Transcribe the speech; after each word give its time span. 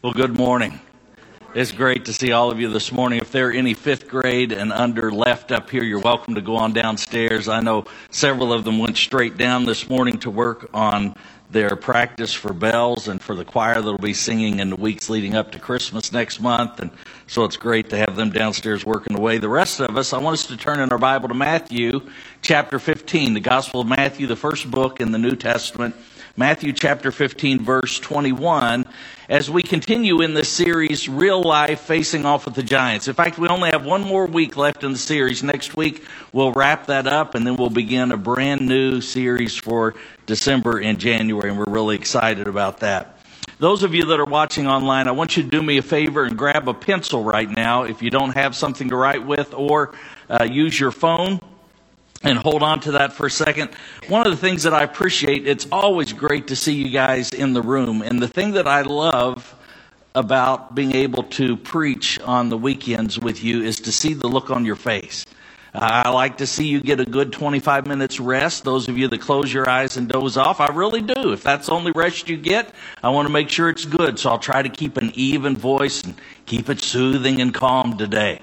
Well, 0.00 0.12
good 0.12 0.38
morning. 0.38 0.78
It's 1.56 1.72
great 1.72 2.04
to 2.04 2.12
see 2.12 2.30
all 2.30 2.52
of 2.52 2.60
you 2.60 2.68
this 2.68 2.92
morning. 2.92 3.18
If 3.18 3.32
there 3.32 3.48
are 3.48 3.52
any 3.52 3.74
fifth 3.74 4.06
grade 4.06 4.52
and 4.52 4.72
under 4.72 5.10
left 5.10 5.50
up 5.50 5.70
here, 5.70 5.82
you're 5.82 5.98
welcome 5.98 6.36
to 6.36 6.40
go 6.40 6.54
on 6.54 6.72
downstairs. 6.72 7.48
I 7.48 7.58
know 7.58 7.84
several 8.12 8.52
of 8.52 8.62
them 8.62 8.78
went 8.78 8.96
straight 8.96 9.36
down 9.36 9.64
this 9.64 9.90
morning 9.90 10.16
to 10.18 10.30
work 10.30 10.70
on 10.72 11.16
their 11.50 11.74
practice 11.74 12.32
for 12.32 12.52
bells 12.52 13.08
and 13.08 13.20
for 13.20 13.34
the 13.34 13.44
choir 13.44 13.74
that'll 13.74 13.98
be 13.98 14.14
singing 14.14 14.60
in 14.60 14.70
the 14.70 14.76
weeks 14.76 15.10
leading 15.10 15.34
up 15.34 15.50
to 15.50 15.58
Christmas 15.58 16.12
next 16.12 16.40
month. 16.40 16.78
And 16.78 16.92
so 17.26 17.42
it's 17.42 17.56
great 17.56 17.90
to 17.90 17.98
have 17.98 18.14
them 18.14 18.30
downstairs 18.30 18.86
working 18.86 19.18
away. 19.18 19.38
The 19.38 19.48
rest 19.48 19.80
of 19.80 19.96
us, 19.96 20.12
I 20.12 20.18
want 20.18 20.34
us 20.34 20.46
to 20.46 20.56
turn 20.56 20.78
in 20.78 20.92
our 20.92 20.98
Bible 20.98 21.26
to 21.26 21.34
Matthew 21.34 22.08
chapter 22.40 22.78
15, 22.78 23.34
the 23.34 23.40
Gospel 23.40 23.80
of 23.80 23.88
Matthew, 23.88 24.28
the 24.28 24.36
first 24.36 24.70
book 24.70 25.00
in 25.00 25.10
the 25.10 25.18
New 25.18 25.34
Testament. 25.34 25.96
Matthew 26.38 26.72
chapter 26.72 27.10
15, 27.10 27.64
verse 27.64 27.98
21, 27.98 28.86
as 29.28 29.50
we 29.50 29.60
continue 29.60 30.20
in 30.20 30.34
this 30.34 30.48
series, 30.48 31.08
Real 31.08 31.42
Life 31.42 31.80
Facing 31.80 32.24
Off 32.24 32.44
with 32.44 32.54
the 32.54 32.62
Giants. 32.62 33.08
In 33.08 33.14
fact, 33.14 33.38
we 33.38 33.48
only 33.48 33.70
have 33.70 33.84
one 33.84 34.02
more 34.02 34.24
week 34.24 34.56
left 34.56 34.84
in 34.84 34.92
the 34.92 34.98
series. 34.98 35.42
Next 35.42 35.76
week, 35.76 36.06
we'll 36.32 36.52
wrap 36.52 36.86
that 36.86 37.08
up, 37.08 37.34
and 37.34 37.44
then 37.44 37.56
we'll 37.56 37.70
begin 37.70 38.12
a 38.12 38.16
brand 38.16 38.60
new 38.60 39.00
series 39.00 39.56
for 39.56 39.96
December 40.26 40.78
and 40.78 41.00
January, 41.00 41.50
and 41.50 41.58
we're 41.58 41.64
really 41.66 41.96
excited 41.96 42.46
about 42.46 42.78
that. 42.78 43.18
Those 43.58 43.82
of 43.82 43.92
you 43.92 44.04
that 44.04 44.20
are 44.20 44.24
watching 44.24 44.68
online, 44.68 45.08
I 45.08 45.10
want 45.10 45.36
you 45.36 45.42
to 45.42 45.48
do 45.48 45.60
me 45.60 45.78
a 45.78 45.82
favor 45.82 46.22
and 46.22 46.38
grab 46.38 46.68
a 46.68 46.74
pencil 46.74 47.24
right 47.24 47.50
now 47.50 47.82
if 47.82 48.00
you 48.00 48.10
don't 48.10 48.36
have 48.36 48.54
something 48.54 48.90
to 48.90 48.94
write 48.94 49.26
with, 49.26 49.52
or 49.54 49.92
uh, 50.30 50.44
use 50.44 50.78
your 50.78 50.92
phone 50.92 51.40
and 52.22 52.38
hold 52.38 52.62
on 52.62 52.80
to 52.80 52.92
that 52.92 53.12
for 53.12 53.26
a 53.26 53.30
second. 53.30 53.70
One 54.08 54.26
of 54.26 54.32
the 54.32 54.38
things 54.38 54.64
that 54.64 54.74
I 54.74 54.82
appreciate, 54.82 55.46
it's 55.46 55.66
always 55.70 56.12
great 56.12 56.48
to 56.48 56.56
see 56.56 56.74
you 56.74 56.90
guys 56.90 57.30
in 57.30 57.52
the 57.52 57.62
room. 57.62 58.02
And 58.02 58.20
the 58.20 58.28
thing 58.28 58.52
that 58.52 58.66
I 58.66 58.82
love 58.82 59.54
about 60.14 60.74
being 60.74 60.94
able 60.94 61.22
to 61.22 61.56
preach 61.56 62.18
on 62.20 62.48
the 62.48 62.58
weekends 62.58 63.18
with 63.18 63.44
you 63.44 63.62
is 63.62 63.80
to 63.80 63.92
see 63.92 64.14
the 64.14 64.26
look 64.26 64.50
on 64.50 64.64
your 64.64 64.76
face. 64.76 65.24
I 65.74 66.08
like 66.08 66.38
to 66.38 66.46
see 66.46 66.66
you 66.66 66.80
get 66.80 66.98
a 66.98 67.04
good 67.04 67.32
25 67.32 67.86
minutes 67.86 68.18
rest. 68.18 68.64
Those 68.64 68.88
of 68.88 68.96
you 68.96 69.06
that 69.08 69.20
close 69.20 69.52
your 69.52 69.68
eyes 69.68 69.96
and 69.96 70.08
doze 70.08 70.36
off, 70.36 70.60
I 70.60 70.68
really 70.68 71.02
do. 71.02 71.32
If 71.32 71.42
that's 71.42 71.66
the 71.66 71.72
only 71.72 71.92
rest 71.92 72.28
you 72.28 72.36
get, 72.36 72.74
I 73.02 73.10
want 73.10 73.28
to 73.28 73.32
make 73.32 73.48
sure 73.50 73.68
it's 73.68 73.84
good. 73.84 74.18
So 74.18 74.30
I'll 74.30 74.38
try 74.38 74.62
to 74.62 74.68
keep 74.68 74.96
an 74.96 75.12
even 75.14 75.56
voice 75.56 76.02
and 76.02 76.14
keep 76.46 76.68
it 76.68 76.80
soothing 76.80 77.40
and 77.40 77.54
calm 77.54 77.96
today. 77.96 78.40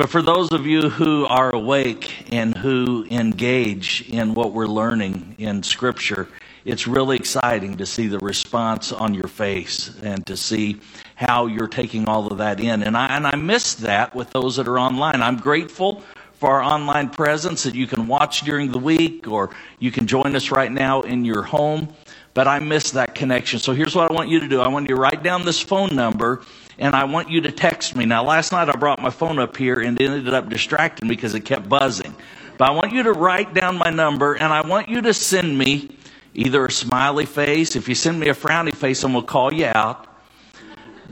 But 0.00 0.08
for 0.08 0.22
those 0.22 0.50
of 0.52 0.66
you 0.66 0.88
who 0.88 1.26
are 1.26 1.54
awake 1.54 2.32
and 2.32 2.56
who 2.56 3.06
engage 3.10 4.08
in 4.08 4.32
what 4.32 4.54
we're 4.54 4.64
learning 4.64 5.34
in 5.36 5.62
Scripture, 5.62 6.26
it's 6.64 6.86
really 6.86 7.16
exciting 7.16 7.76
to 7.76 7.84
see 7.84 8.06
the 8.06 8.18
response 8.20 8.92
on 8.92 9.12
your 9.12 9.28
face 9.28 9.94
and 10.02 10.24
to 10.26 10.38
see 10.38 10.80
how 11.16 11.48
you're 11.48 11.68
taking 11.68 12.08
all 12.08 12.28
of 12.28 12.38
that 12.38 12.60
in. 12.60 12.82
And 12.82 12.96
I, 12.96 13.14
and 13.14 13.26
I 13.26 13.36
miss 13.36 13.74
that 13.74 14.14
with 14.14 14.30
those 14.30 14.56
that 14.56 14.66
are 14.68 14.78
online. 14.78 15.20
I'm 15.20 15.36
grateful 15.36 16.02
for 16.32 16.48
our 16.48 16.62
online 16.62 17.10
presence 17.10 17.64
that 17.64 17.74
you 17.74 17.86
can 17.86 18.06
watch 18.06 18.40
during 18.40 18.72
the 18.72 18.78
week 18.78 19.28
or 19.28 19.50
you 19.80 19.90
can 19.90 20.06
join 20.06 20.34
us 20.34 20.50
right 20.50 20.72
now 20.72 21.02
in 21.02 21.26
your 21.26 21.42
home. 21.42 21.92
But 22.32 22.48
I 22.48 22.58
miss 22.58 22.92
that 22.92 23.14
connection. 23.14 23.58
So 23.58 23.74
here's 23.74 23.94
what 23.94 24.10
I 24.10 24.14
want 24.14 24.30
you 24.30 24.40
to 24.40 24.48
do 24.48 24.62
I 24.62 24.68
want 24.68 24.88
you 24.88 24.94
to 24.94 25.00
write 25.00 25.22
down 25.22 25.44
this 25.44 25.60
phone 25.60 25.94
number 25.94 26.42
and 26.80 26.96
I 26.96 27.04
want 27.04 27.28
you 27.30 27.42
to 27.42 27.52
text 27.52 27.94
me. 27.94 28.06
Now, 28.06 28.24
last 28.24 28.52
night 28.52 28.70
I 28.70 28.72
brought 28.72 29.00
my 29.00 29.10
phone 29.10 29.38
up 29.38 29.56
here 29.56 29.80
and 29.80 30.00
it 30.00 30.10
ended 30.10 30.32
up 30.32 30.48
distracting 30.48 31.08
me 31.08 31.14
because 31.14 31.34
it 31.34 31.40
kept 31.40 31.68
buzzing. 31.68 32.16
But 32.56 32.70
I 32.70 32.72
want 32.72 32.92
you 32.92 33.02
to 33.04 33.12
write 33.12 33.52
down 33.52 33.76
my 33.76 33.90
number 33.90 34.34
and 34.34 34.52
I 34.52 34.66
want 34.66 34.88
you 34.88 35.02
to 35.02 35.12
send 35.12 35.56
me 35.56 35.94
either 36.34 36.64
a 36.64 36.72
smiley 36.72 37.26
face. 37.26 37.76
If 37.76 37.86
you 37.86 37.94
send 37.94 38.18
me 38.18 38.28
a 38.28 38.34
frowny 38.34 38.74
face, 38.74 39.04
I'm 39.04 39.12
going 39.12 39.24
to 39.24 39.30
call 39.30 39.52
you 39.52 39.66
out. 39.66 40.06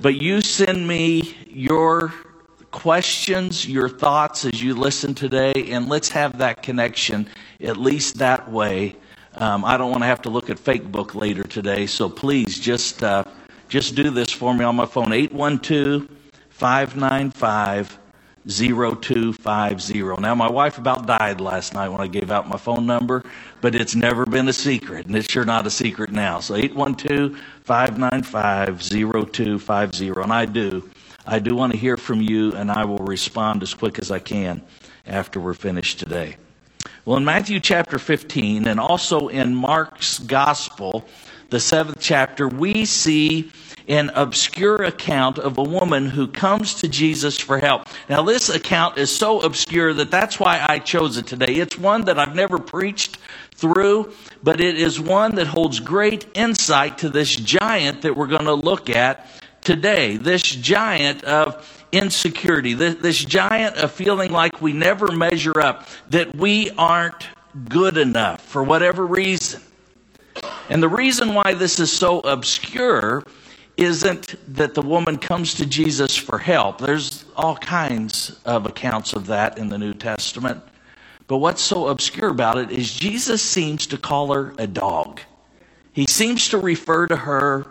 But 0.01 0.17
you 0.17 0.41
send 0.41 0.89
me 0.89 1.37
your 1.49 2.15
questions, 2.71 3.69
your 3.69 3.91
thoughts 3.91 4.47
as 4.47 4.63
you 4.63 4.75
listen 4.75 5.15
today, 5.15 5.53
and 5.71 5.89
let's 5.89 6.09
have 6.11 6.39
that 6.39 6.63
connection 6.63 7.29
at 7.61 7.77
least 7.77 8.19
that 8.19 8.51
way. 8.51 8.97
Um, 9.35 9.65
I 9.65 9.77
don't 9.77 9.91
want 9.91 10.03
to 10.03 10.07
have 10.07 10.23
to 10.23 10.31
look 10.31 10.49
at 10.49 10.57
Facebook 10.57 11.15
later 11.15 11.45
today, 11.45 11.87
so 11.87 12.09
please 12.09 12.59
just 12.59 13.03
uh, 13.03 13.25
just 13.69 13.95
do 13.95 14.11
this 14.11 14.31
for 14.31 14.55
me 14.55 14.65
on 14.65 14.77
my 14.77 14.87
phone 14.87 15.13
812 15.13 16.09
595 16.51 17.99
0250. 18.49 20.03
Now, 20.21 20.35
my 20.35 20.51
wife 20.51 20.79
about 20.79 21.07
died 21.07 21.41
last 21.41 21.75
night 21.75 21.91
when 21.91 22.01
I 22.01 22.07
gave 22.07 22.31
out 22.31 22.49
my 22.49 22.57
phone 22.57 22.87
number, 22.87 23.23
but 23.61 23.75
it's 23.75 23.95
never 23.95 24.25
been 24.25 24.49
a 24.49 24.53
secret, 24.53 25.07
and 25.07 25.15
it's 25.15 25.31
sure 25.31 25.45
not 25.45 25.67
a 25.67 25.71
secret 25.71 26.11
now. 26.11 26.41
So 26.41 26.55
812 26.55 27.39
595 27.65 28.83
0250. 28.83 30.09
And 30.09 30.33
I 30.33 30.47
do. 30.47 30.89
I 31.27 31.39
do 31.39 31.55
want 31.55 31.73
to 31.73 31.79
hear 31.79 31.99
from 31.99 32.23
you, 32.23 32.53
and 32.55 32.71
I 32.71 32.87
will 32.87 32.99
respond 32.99 33.63
as 33.63 33.75
quick 33.75 33.99
as 33.99 34.11
I 34.11 34.19
can 34.19 34.63
after 35.07 35.41
we're 35.41 35.53
finished 35.53 35.99
today. 35.99 36.37
Well, 37.09 37.17
in 37.17 37.25
Matthew 37.25 37.59
chapter 37.59 37.99
15, 37.99 38.69
and 38.69 38.79
also 38.79 39.29
in 39.29 39.55
Mark's 39.55 40.19
gospel, 40.19 41.09
the 41.49 41.59
seventh 41.59 41.97
chapter, 42.01 42.47
we 42.47 42.85
see 42.85 43.51
an 43.89 44.11
obscure 44.15 44.83
account 44.83 45.39
of 45.39 45.57
a 45.57 45.63
woman 45.63 46.05
who 46.05 46.27
comes 46.29 46.75
to 46.83 46.87
Jesus 46.87 47.41
for 47.41 47.61
help. 47.61 47.89
Now, 48.11 48.21
this 48.21 48.51
account 48.51 48.99
is 48.99 49.11
so 49.11 49.41
obscure 49.41 49.95
that 49.95 50.11
that's 50.11 50.39
why 50.39 50.63
I 50.69 50.81
chose 50.81 51.17
it 51.17 51.27
today. 51.27 51.55
It's 51.55 51.79
one 51.79 52.05
that 52.05 52.19
I've 52.19 52.35
never 52.35 52.59
preached 52.59 53.17
through, 53.55 54.13
but 54.43 54.61
it 54.61 54.79
is 54.79 55.01
one 55.01 55.37
that 55.37 55.47
holds 55.47 55.81
great 55.81 56.27
insight 56.35 56.99
to 56.99 57.09
this 57.09 57.35
giant 57.35 58.03
that 58.03 58.19
we're 58.19 58.27
going 58.27 58.45
to 58.45 58.53
look 58.53 58.91
at 58.91 59.27
today. 59.63 60.19
This 60.19 60.43
giant 60.43 61.25
of 61.25 61.78
insecurity, 61.93 62.75
this, 62.75 62.97
this 62.97 63.25
giant 63.25 63.77
of 63.77 63.93
feeling 63.93 64.33
like 64.33 64.61
we 64.61 64.73
never 64.73 65.11
measure 65.13 65.61
up, 65.61 65.89
that 66.11 66.35
we 66.35 66.71
aren't 66.73 67.29
good 67.69 67.97
enough 67.97 68.41
for 68.41 68.63
whatever 68.63 69.07
reason. 69.07 69.63
And 70.69 70.83
the 70.83 70.89
reason 70.89 71.35
why 71.35 71.55
this 71.55 71.81
is 71.81 71.91
so 71.91 72.21
obscure 72.21 73.23
isn't 73.77 74.35
that 74.57 74.75
the 74.75 74.83
woman 74.83 75.17
comes 75.17 75.55
to 75.55 75.67
Jesus 75.67 76.17
for 76.17 76.39
help. 76.39 76.79
There's 76.79 77.25
all 77.37 77.57
kinds 77.57 78.39
of 78.45 78.67
accounts 78.67 79.13
of 79.13 79.27
that 79.27 79.57
in 79.57 79.69
the 79.69 79.79
New 79.79 79.95
Testament. 79.95 80.63
But 81.29 81.39
what's 81.39 81.63
so 81.63 81.89
obscure 81.89 82.31
about 82.31 82.59
it 82.59 82.71
is 82.71 82.93
Jesus 82.93 83.43
seems 83.43 83.87
to 83.89 83.99
call 83.99 84.33
her 84.33 84.55
a 84.59 84.67
dog. 84.67 85.21
He 85.93 86.07
seems 86.07 86.49
to 86.49 86.59
refer 86.59 87.07
to 87.07 87.17
her 87.17 87.67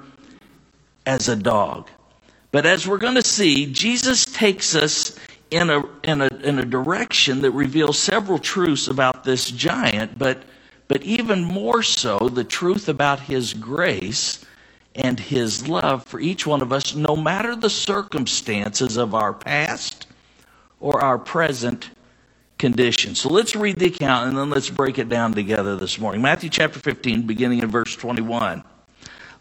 as 1.06 1.28
a 1.28 1.36
dog. 1.36 1.90
But 2.52 2.66
as 2.66 2.88
we're 2.88 2.98
going 2.98 3.16
to 3.16 3.26
see, 3.26 3.72
Jesus 3.72 4.26
takes 4.26 4.76
us 4.76 5.18
in 5.52 5.70
a, 5.70 5.84
in 6.04 6.22
a, 6.22 6.28
in 6.44 6.60
a 6.60 6.66
direction 6.66 7.42
that 7.42 7.52
reveals 7.52 8.00
several 8.00 8.40
truths 8.40 8.88
about 8.88 9.24
this 9.24 9.50
giant, 9.52 10.18
but 10.18 10.44
but 10.88 11.04
even 11.04 11.44
more 11.44 11.84
so, 11.84 12.18
the 12.18 12.44
truth 12.44 12.88
about 12.88 13.20
His 13.20 13.54
grace 13.54 14.46
and 14.96 15.20
His 15.20 15.68
love 15.68 16.04
for 16.06 16.20
each 16.20 16.48
one 16.48 16.62
of 16.62 16.72
us, 16.72 16.96
no 16.96 17.16
matter 17.16 17.56
the 17.56 17.70
circumstances 17.70 18.98
of 18.98 19.14
our 19.14 19.34
past 19.34 20.08
or 20.80 21.04
our 21.04 21.18
present 21.18 21.90
condition. 22.58 23.16
So 23.16 23.30
let's 23.30 23.56
read 23.56 23.78
the 23.78 23.88
account 23.88 24.30
and 24.30 24.38
then 24.38 24.50
let's 24.50 24.70
break 24.70 24.98
it 24.98 25.10
down 25.10 25.34
together 25.34 25.76
this 25.76 26.00
morning. 26.00 26.22
Matthew 26.22 26.50
chapter 26.50 26.80
15, 26.80 27.28
beginning 27.28 27.60
in 27.60 27.70
verse 27.70 27.96
21 27.96 28.64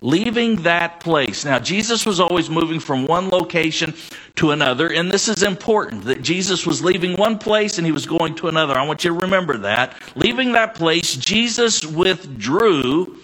leaving 0.01 0.63
that 0.63 1.01
place. 1.01 1.45
Now, 1.45 1.59
Jesus 1.59 2.05
was 2.05 2.21
always 2.21 2.51
moving 2.51 2.81
from 2.81 3.07
one 3.07 3.29
location 3.29 3.95
to 4.37 4.51
another, 4.51 4.93
and 4.93 5.11
this 5.11 5.29
is 5.29 5.43
important 5.43 6.05
that 6.05 6.23
Jesus 6.23 6.67
was 6.67 6.85
leaving 6.85 7.17
one 7.17 7.39
place 7.39 7.79
and 7.79 7.87
he 7.87 7.93
was 7.93 8.07
going 8.07 8.35
to 8.37 8.49
another. 8.49 8.77
I 8.77 8.87
want 8.87 9.05
you 9.05 9.11
to 9.11 9.19
remember 9.19 9.57
that. 9.59 9.95
Leaving 10.15 10.53
that 10.53 10.75
place, 10.75 11.15
Jesus 11.17 11.85
withdrew 11.85 13.19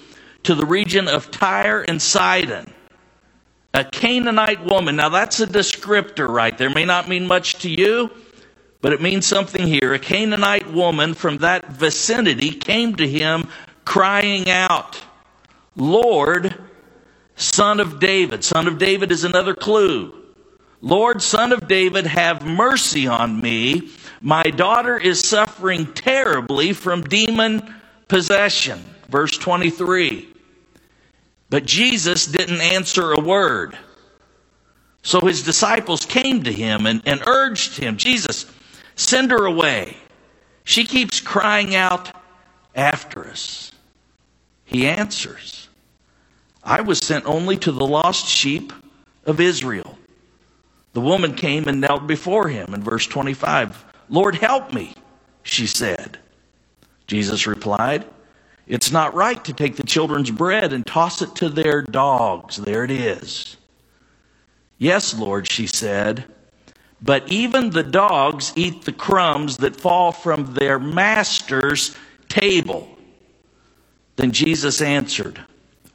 to 0.45 0.55
the 0.55 0.67
region 0.67 1.09
of 1.09 1.31
Tyre 1.31 1.83
and 1.83 2.01
Sidon. 2.01 2.73
A 3.75 3.85
Canaanite 3.85 4.65
woman. 4.65 4.97
Now, 4.97 5.09
that's 5.09 5.41
a 5.41 5.47
descriptor 5.47 6.29
right 6.29 6.57
there. 6.57 6.69
May 6.69 6.85
not 6.85 7.09
mean 7.09 7.27
much 7.27 7.55
to 7.61 7.71
you, 7.71 8.11
but 8.83 8.93
it 8.93 9.01
means 9.01 9.25
something 9.27 9.67
here. 9.67 9.95
A 9.95 9.99
Canaanite 9.99 10.71
woman 10.73 11.15
from 11.15 11.39
that 11.39 11.69
vicinity 11.69 12.51
came 12.51 12.97
to 12.97 13.09
him 13.09 13.49
crying 13.85 14.51
out. 14.51 15.01
Lord, 15.77 16.55
son 17.37 17.81
of 17.81 17.99
David. 17.99 18.45
Son 18.45 18.67
of 18.67 18.79
David 18.79 19.11
is 19.11 19.25
another 19.25 19.55
clue. 19.55 20.15
Lord, 20.81 21.23
son 21.23 21.53
of 21.53 21.69
David, 21.69 22.07
have 22.07 22.45
mercy 22.45 23.07
on 23.07 23.41
me. 23.41 23.91
My 24.21 24.43
daughter 24.43 24.99
is 24.99 25.21
suffering 25.21 25.93
terribly 25.93 26.73
from 26.73 27.03
demon 27.03 27.75
possession. 28.09 28.85
Verse 29.09 29.39
23. 29.39 30.29
But 31.51 31.67
Jesus 31.67 32.27
didn't 32.27 32.61
answer 32.61 33.13
a 33.13 33.21
word. 33.21 33.79
So 35.03 35.21
his 35.21 35.43
disciples 35.43 36.07
came 36.07 36.43
to 36.45 36.53
him 36.53 36.87
and, 36.87 37.03
and 37.05 37.23
urged 37.27 37.77
him, 37.77 37.97
Jesus, 37.97 38.47
send 38.95 39.31
her 39.31 39.45
away. 39.45 39.97
She 40.65 40.85
keeps 40.85 41.21
crying 41.21 41.75
out 41.75 42.11
after 42.75 43.27
us. 43.27 43.73
He 44.65 44.87
answers, 44.87 45.62
I 46.65 46.81
was 46.81 46.99
sent 46.99 47.27
only 47.27 47.57
to 47.59 47.73
the 47.73 47.87
lost 47.87 48.27
sheep 48.27 48.73
of 49.25 49.41
Israel. 49.41 49.99
The 50.93 51.01
woman 51.01 51.35
came 51.35 51.69
and 51.69 51.81
knelt 51.81 52.07
before 52.07 52.49
him 52.49 52.75
in 52.75 52.83
verse 52.83 53.07
25. 53.07 53.85
Lord, 54.09 54.35
help 54.35 54.73
me, 54.73 54.95
she 55.43 55.67
said. 55.67 56.19
Jesus 57.07 57.47
replied, 57.47 58.05
It's 58.67 58.93
not 58.93 59.15
right 59.15 59.43
to 59.45 59.53
take 59.53 59.77
the 59.77 59.83
children's 59.83 60.31
bread 60.31 60.73
and 60.73 60.87
toss 60.87 61.23
it 61.23 61.35
to 61.37 61.49
their 61.49 61.83
dogs. 61.83 62.57
There 62.57 62.85
it 62.85 62.91
is. 62.91 63.57
Yes, 64.79 65.15
Lord, 65.15 65.51
she 65.51 65.67
said, 65.67 66.25
but 67.03 67.31
even 67.31 67.71
the 67.71 67.83
dogs 67.83 68.53
eat 68.55 68.85
the 68.85 68.93
crumbs 68.93 69.57
that 69.59 69.77
fall 69.77 70.13
from 70.13 70.55
their 70.55 70.79
master's 70.79 71.97
table. 72.29 72.89
Then 74.17 74.31
Jesus 74.31 74.81
answered, 74.81 75.45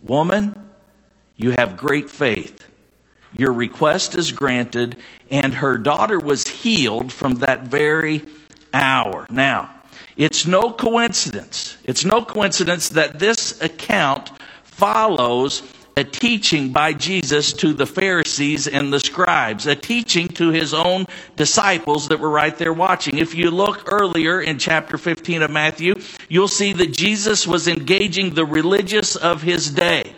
Woman, 0.01 0.69
you 1.35 1.51
have 1.51 1.77
great 1.77 2.09
faith. 2.09 2.65
Your 3.35 3.53
request 3.53 4.15
is 4.15 4.31
granted. 4.31 4.97
And 5.29 5.53
her 5.53 5.77
daughter 5.77 6.19
was 6.19 6.47
healed 6.47 7.11
from 7.11 7.35
that 7.35 7.63
very 7.63 8.23
hour. 8.73 9.27
Now, 9.29 9.73
it's 10.15 10.47
no 10.47 10.71
coincidence. 10.71 11.77
It's 11.83 12.05
no 12.05 12.23
coincidence 12.23 12.89
that 12.89 13.19
this 13.19 13.61
account 13.61 14.31
follows 14.63 15.61
a 15.97 16.03
teaching 16.03 16.71
by 16.71 16.93
Jesus 16.93 17.51
to 17.53 17.73
the 17.73 17.87
Pharisees 17.87 18.67
and 18.67 18.93
the 18.93 18.99
scribes, 18.99 19.65
a 19.65 19.75
teaching 19.75 20.27
to 20.27 20.51
his 20.51 20.71
own 20.71 21.07
disciples 21.35 22.09
that 22.09 22.19
were 22.19 22.29
right 22.29 22.55
there 22.55 22.71
watching. 22.71 23.17
If 23.17 23.33
you 23.33 23.49
look 23.49 23.91
earlier 23.91 24.39
in 24.39 24.59
chapter 24.59 24.99
15 24.99 25.41
of 25.41 25.49
Matthew, 25.49 25.95
you'll 26.29 26.47
see 26.47 26.71
that 26.73 26.93
Jesus 26.93 27.47
was 27.47 27.67
engaging 27.67 28.35
the 28.35 28.45
religious 28.45 29.15
of 29.15 29.41
his 29.41 29.71
day. 29.71 30.13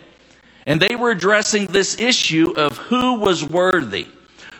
And 0.66 0.82
they 0.82 0.96
were 0.96 1.12
addressing 1.12 1.64
this 1.64 1.98
issue 1.98 2.52
of 2.58 2.76
who 2.76 3.14
was 3.14 3.42
worthy, 3.42 4.06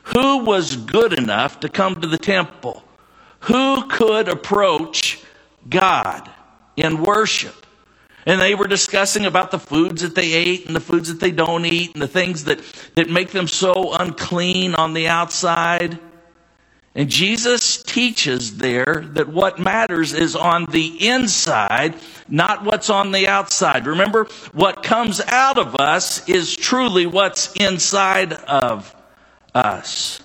who 0.05 0.39
was 0.39 0.75
good 0.75 1.13
enough 1.13 1.61
to 1.61 1.69
come 1.69 2.01
to 2.01 2.09
the 2.09 2.17
temple, 2.17 2.83
who 3.41 3.87
could 3.89 4.27
approach 4.27 5.23
God 5.69 6.31
in 6.77 7.03
worship. 7.03 7.67
And 8.31 8.41
they 8.41 8.55
were 8.55 8.69
discussing 8.69 9.27
about 9.27 9.51
the 9.51 9.59
foods 9.59 10.03
that 10.03 10.15
they 10.15 10.33
ate 10.33 10.69
and 10.69 10.77
the 10.77 10.81
foods 10.81 11.09
that 11.09 11.19
they 11.19 11.33
don't 11.33 11.67
eat 11.67 11.95
and 11.95 12.01
the 12.01 12.07
things 12.07 12.45
that, 12.45 12.61
that 12.95 13.11
make 13.11 13.31
them 13.31 13.49
so 13.49 13.93
unclean 13.93 14.77
on 14.77 14.95
the 14.95 15.09
outside. 15.09 15.99
And 16.95 17.11
Jesus 17.11 17.83
teaches 17.83 18.57
there 18.59 19.05
that 19.15 19.27
what 19.27 19.59
matters 19.59 20.13
is 20.13 20.37
on 20.37 20.67
the 20.67 21.09
inside, 21.09 21.97
not 22.29 22.63
what's 22.65 22.89
on 22.89 23.11
the 23.11 23.27
outside. 23.27 23.89
Remember, 23.89 24.27
what 24.53 24.85
comes 24.85 25.21
out 25.21 25.59
of 25.59 25.75
us 25.75 26.29
is 26.29 26.55
truly 26.55 27.07
what's 27.07 27.53
inside 27.55 28.33
of 28.33 28.95
us. 29.57 30.21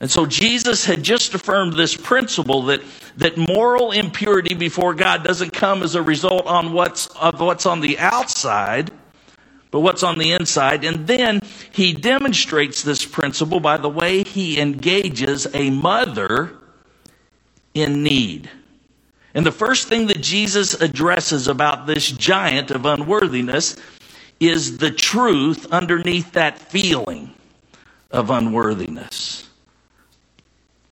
And 0.00 0.10
so 0.10 0.26
Jesus 0.26 0.84
had 0.84 1.02
just 1.02 1.34
affirmed 1.34 1.72
this 1.72 1.96
principle 1.96 2.62
that, 2.64 2.82
that 3.16 3.38
moral 3.38 3.92
impurity 3.92 4.54
before 4.54 4.92
God 4.94 5.24
doesn't 5.24 5.52
come 5.52 5.82
as 5.82 5.94
a 5.94 6.02
result 6.02 6.46
on 6.46 6.72
what's, 6.72 7.06
of 7.16 7.40
what's 7.40 7.64
on 7.64 7.80
the 7.80 7.98
outside, 7.98 8.90
but 9.70 9.80
what's 9.80 10.02
on 10.02 10.18
the 10.18 10.32
inside. 10.32 10.84
And 10.84 11.06
then 11.06 11.40
he 11.72 11.94
demonstrates 11.94 12.82
this 12.82 13.06
principle 13.06 13.58
by 13.58 13.78
the 13.78 13.88
way 13.88 14.22
he 14.22 14.60
engages 14.60 15.46
a 15.54 15.70
mother 15.70 16.56
in 17.72 18.02
need. 18.02 18.50
And 19.34 19.44
the 19.44 19.52
first 19.52 19.88
thing 19.88 20.06
that 20.06 20.22
Jesus 20.22 20.74
addresses 20.74 21.48
about 21.48 21.86
this 21.86 22.10
giant 22.10 22.70
of 22.70 22.86
unworthiness 22.86 23.76
is 24.40 24.78
the 24.78 24.90
truth 24.90 25.70
underneath 25.72 26.32
that 26.32 26.58
feeling 26.58 27.32
of 28.10 28.30
unworthiness. 28.30 29.35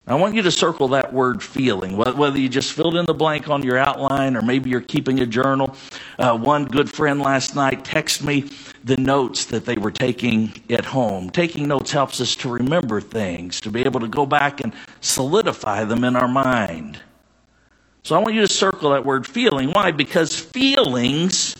I 0.07 0.13
want 0.13 0.35
you 0.35 0.43
to 0.43 0.51
circle 0.51 0.89
that 0.89 1.11
word 1.11 1.41
feeling, 1.41 1.97
whether 1.97 2.37
you 2.37 2.47
just 2.47 2.73
filled 2.73 2.95
in 2.95 3.07
the 3.07 3.13
blank 3.13 3.49
on 3.49 3.63
your 3.63 3.77
outline 3.77 4.35
or 4.35 4.43
maybe 4.43 4.69
you're 4.69 4.81
keeping 4.81 5.19
a 5.19 5.25
journal. 5.25 5.75
Uh, 6.19 6.37
one 6.37 6.65
good 6.65 6.91
friend 6.91 7.19
last 7.19 7.55
night 7.55 7.83
texted 7.83 8.23
me 8.23 8.51
the 8.83 8.97
notes 8.97 9.45
that 9.45 9.65
they 9.65 9.75
were 9.77 9.89
taking 9.89 10.53
at 10.69 10.85
home. 10.85 11.31
Taking 11.31 11.67
notes 11.67 11.91
helps 11.91 12.21
us 12.21 12.35
to 12.35 12.49
remember 12.49 13.01
things, 13.01 13.59
to 13.61 13.71
be 13.71 13.81
able 13.81 13.99
to 13.99 14.07
go 14.07 14.27
back 14.27 14.61
and 14.61 14.73
solidify 15.01 15.85
them 15.85 16.03
in 16.03 16.15
our 16.15 16.27
mind. 16.27 16.99
So 18.03 18.15
I 18.15 18.19
want 18.19 18.35
you 18.35 18.41
to 18.41 18.47
circle 18.47 18.91
that 18.91 19.03
word 19.03 19.25
feeling. 19.25 19.71
Why? 19.71 19.89
Because 19.89 20.39
feelings 20.39 21.55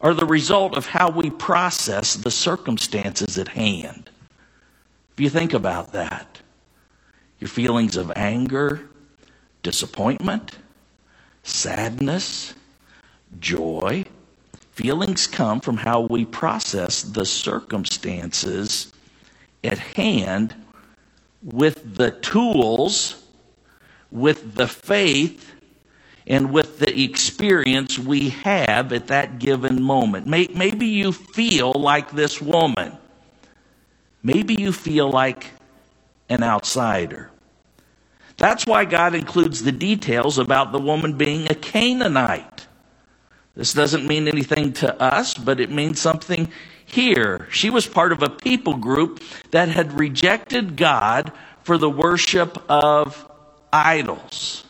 are 0.00 0.14
the 0.14 0.24
result 0.24 0.74
of 0.74 0.86
how 0.86 1.10
we 1.10 1.28
process 1.28 2.14
the 2.14 2.30
circumstances 2.30 3.36
at 3.36 3.48
hand. 3.48 4.08
If 5.12 5.20
you 5.20 5.28
think 5.28 5.52
about 5.52 5.92
that, 5.92 6.40
your 7.38 7.48
feelings 7.48 7.96
of 7.96 8.12
anger, 8.16 8.88
disappointment, 9.62 10.58
sadness, 11.42 12.54
joy. 13.40 14.04
Feelings 14.72 15.26
come 15.26 15.60
from 15.60 15.76
how 15.76 16.02
we 16.02 16.24
process 16.24 17.02
the 17.02 17.24
circumstances 17.24 18.92
at 19.64 19.78
hand 19.78 20.54
with 21.42 21.96
the 21.96 22.12
tools, 22.12 23.24
with 24.10 24.54
the 24.54 24.68
faith, 24.68 25.52
and 26.26 26.52
with 26.52 26.78
the 26.78 27.02
experience 27.02 27.98
we 27.98 28.28
have 28.28 28.92
at 28.92 29.08
that 29.08 29.38
given 29.38 29.82
moment. 29.82 30.26
Maybe 30.26 30.86
you 30.86 31.12
feel 31.12 31.72
like 31.72 32.10
this 32.12 32.40
woman. 32.40 32.96
Maybe 34.22 34.54
you 34.54 34.72
feel 34.72 35.10
like 35.10 35.46
an 36.28 36.42
outsider. 36.42 37.30
That's 38.36 38.66
why 38.66 38.84
God 38.84 39.14
includes 39.14 39.62
the 39.62 39.72
details 39.72 40.38
about 40.38 40.72
the 40.72 40.78
woman 40.78 41.14
being 41.14 41.50
a 41.50 41.54
Canaanite. 41.54 42.66
This 43.56 43.72
doesn't 43.72 44.06
mean 44.06 44.28
anything 44.28 44.72
to 44.74 45.02
us, 45.02 45.34
but 45.34 45.58
it 45.58 45.70
means 45.70 46.00
something 46.00 46.48
here. 46.86 47.48
She 47.50 47.70
was 47.70 47.86
part 47.86 48.12
of 48.12 48.22
a 48.22 48.30
people 48.30 48.76
group 48.76 49.20
that 49.50 49.68
had 49.68 49.98
rejected 49.98 50.76
God 50.76 51.32
for 51.64 51.76
the 51.76 51.90
worship 51.90 52.62
of 52.70 53.28
idols. 53.72 54.64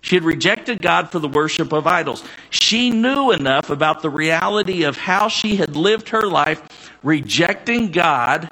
She 0.00 0.16
had 0.16 0.24
rejected 0.24 0.82
God 0.82 1.12
for 1.12 1.20
the 1.20 1.28
worship 1.28 1.72
of 1.72 1.86
idols. 1.86 2.24
She 2.50 2.90
knew 2.90 3.30
enough 3.30 3.70
about 3.70 4.02
the 4.02 4.10
reality 4.10 4.82
of 4.82 4.96
how 4.96 5.28
she 5.28 5.54
had 5.54 5.76
lived 5.76 6.08
her 6.08 6.26
life 6.26 6.90
rejecting 7.04 7.92
God 7.92 8.50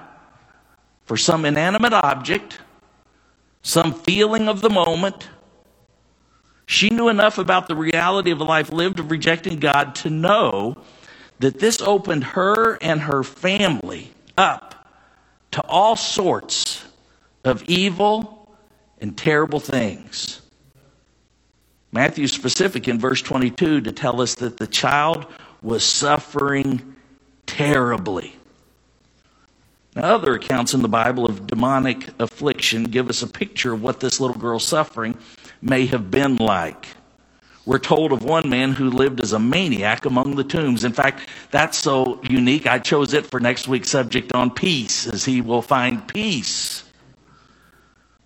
for 1.11 1.17
some 1.17 1.45
inanimate 1.45 1.93
object, 1.93 2.61
some 3.63 3.93
feeling 3.93 4.47
of 4.47 4.61
the 4.61 4.71
moment. 4.71 5.29
She 6.67 6.89
knew 6.89 7.09
enough 7.09 7.37
about 7.37 7.67
the 7.67 7.75
reality 7.75 8.31
of 8.31 8.41
a 8.41 8.45
life 8.45 8.71
lived 8.71 9.01
of 9.01 9.11
rejecting 9.11 9.59
God 9.59 9.97
to 9.97 10.09
know 10.09 10.77
that 11.41 11.59
this 11.59 11.81
opened 11.81 12.23
her 12.23 12.77
and 12.81 13.01
her 13.01 13.25
family 13.25 14.13
up 14.39 14.89
to 15.51 15.61
all 15.63 15.97
sorts 15.97 16.85
of 17.43 17.65
evil 17.65 18.57
and 19.01 19.19
terrible 19.19 19.59
things. 19.59 20.41
Matthew's 21.91 22.31
specific 22.31 22.87
in 22.87 23.01
verse 23.01 23.21
22 23.21 23.81
to 23.81 23.91
tell 23.91 24.21
us 24.21 24.37
that 24.37 24.59
the 24.59 24.67
child 24.69 25.27
was 25.61 25.83
suffering 25.83 26.95
terribly. 27.47 28.37
Now, 29.97 30.15
other 30.15 30.35
accounts 30.35 30.73
in 30.73 30.83
the 30.83 30.89
Bible 30.89 31.27
of 31.27 31.47
demonic 31.47 32.11
affliction 32.21 32.85
give 32.85 33.11
us 33.11 33.23
a 33.23 33.27
picture 33.27 33.73
of 33.73 33.83
what 33.83 33.99
this 33.99 34.21
little 34.21 34.37
girl's 34.37 34.67
suffering 34.67 35.19
may 35.61 35.87
have 35.87 36.11
been 36.11 36.37
like. 36.37 36.87
We're 37.67 37.79
told 37.79 38.13
of 38.13 38.23
one 38.23 38.49
man 38.49 38.73
who 38.73 38.89
lived 38.89 39.21
as 39.21 39.33
a 39.33 39.39
maniac 39.39 40.07
among 40.07 40.37
the 40.37 40.45
tombs. 40.45 40.85
In 40.85 40.93
fact, 40.93 41.29
that's 41.51 41.77
so 41.77 42.21
unique. 42.23 42.67
I 42.67 42.79
chose 42.79 43.13
it 43.15 43.27
for 43.27 43.41
next 43.41 43.69
week's 43.69 43.91
subject 43.91 44.33
on 44.33 44.51
peace, 44.51 45.07
as 45.07 45.25
he 45.25 45.41
will 45.41 45.63
find 45.63 46.07
peace. 46.09 46.85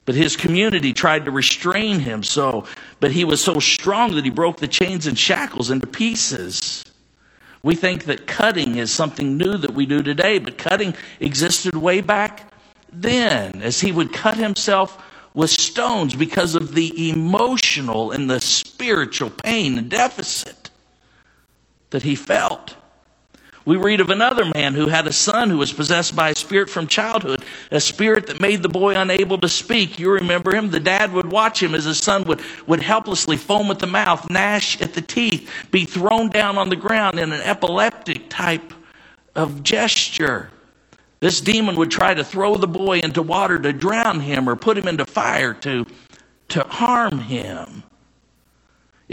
But 0.05 0.15
his 0.15 0.37
community 0.37 0.93
tried 0.93 1.25
to 1.25 1.31
restrain 1.31 1.99
him 1.99 2.23
so, 2.23 2.67
but 3.01 3.11
he 3.11 3.25
was 3.25 3.43
so 3.43 3.59
strong 3.59 4.15
that 4.15 4.25
he 4.25 4.31
broke 4.31 4.59
the 4.59 4.69
chains 4.69 5.07
and 5.07 5.19
shackles 5.19 5.71
into 5.71 5.87
pieces. 5.87 6.85
We 7.65 7.75
think 7.75 8.05
that 8.05 8.27
cutting 8.27 8.77
is 8.77 8.93
something 8.93 9.39
new 9.39 9.57
that 9.57 9.73
we 9.73 9.87
do 9.87 10.03
today, 10.03 10.39
but 10.39 10.59
cutting 10.59 10.95
existed 11.19 11.75
way 11.75 12.03
back 12.03 12.53
then, 12.93 13.63
as 13.63 13.81
he 13.81 13.91
would 13.91 14.13
cut 14.13 14.37
himself 14.37 15.03
with 15.33 15.49
stones 15.49 16.15
because 16.15 16.55
of 16.55 16.75
the 16.75 17.11
emotional 17.11 18.13
and 18.13 18.29
the 18.29 18.41
spiritual 18.41 19.31
pain 19.31 19.79
and 19.79 19.89
deficit 19.89 20.69
that 21.89 22.03
he 22.03 22.15
felt. 22.15 22.77
We 23.67 23.77
read 23.77 24.01
of 24.01 24.11
another 24.11 24.45
man 24.45 24.75
who 24.75 24.89
had 24.89 25.07
a 25.07 25.13
son 25.13 25.49
who 25.49 25.57
was 25.57 25.73
possessed 25.73 26.15
by 26.15 26.31
a 26.31 26.35
spirit 26.35 26.69
from 26.69 26.87
childhood, 26.87 27.43
a 27.71 27.81
spirit 27.81 28.27
that 28.27 28.41
made 28.41 28.63
the 28.63 28.69
boy 28.69 28.95
unable 28.95 29.39
to 29.39 29.49
speak. 29.49 29.99
You 29.99 30.11
remember 30.11 30.55
him? 30.55 30.71
The 30.71 30.81
dad 30.81 31.13
would 31.15 31.31
watch 31.31 31.63
him 31.63 31.75
as 31.75 31.85
his 31.85 31.99
son 31.99 32.25
would, 32.25 32.43
would 32.67 32.83
helplessly 32.83 33.39
foam 33.39 33.71
at 33.71 33.79
the 33.79 33.87
mouth, 33.87 34.29
gnash 34.29 34.81
at 34.83 34.93
the 34.93 35.01
teeth, 35.01 35.51
be 35.71 35.87
thrown 35.87 36.29
down 36.29 36.59
on 36.59 36.69
the 36.69 36.77
ground 36.77 37.19
in 37.19 37.33
an 37.33 37.41
epileptic 37.41 38.29
type 38.29 38.75
of 39.35 39.63
gesture. 39.63 40.51
This 41.21 41.41
demon 41.41 41.77
would 41.77 41.91
try 41.91 42.13
to 42.13 42.23
throw 42.23 42.57
the 42.57 42.69
boy 42.69 42.99
into 42.99 43.23
water 43.23 43.59
to 43.59 43.73
drown 43.73 44.21
him 44.21 44.47
or 44.47 44.57
put 44.57 44.77
him 44.77 44.89
into 44.89 45.07
fire 45.07 45.55
to, 45.55 45.87
to 46.49 46.65
harm 46.65 47.19
him. 47.19 47.83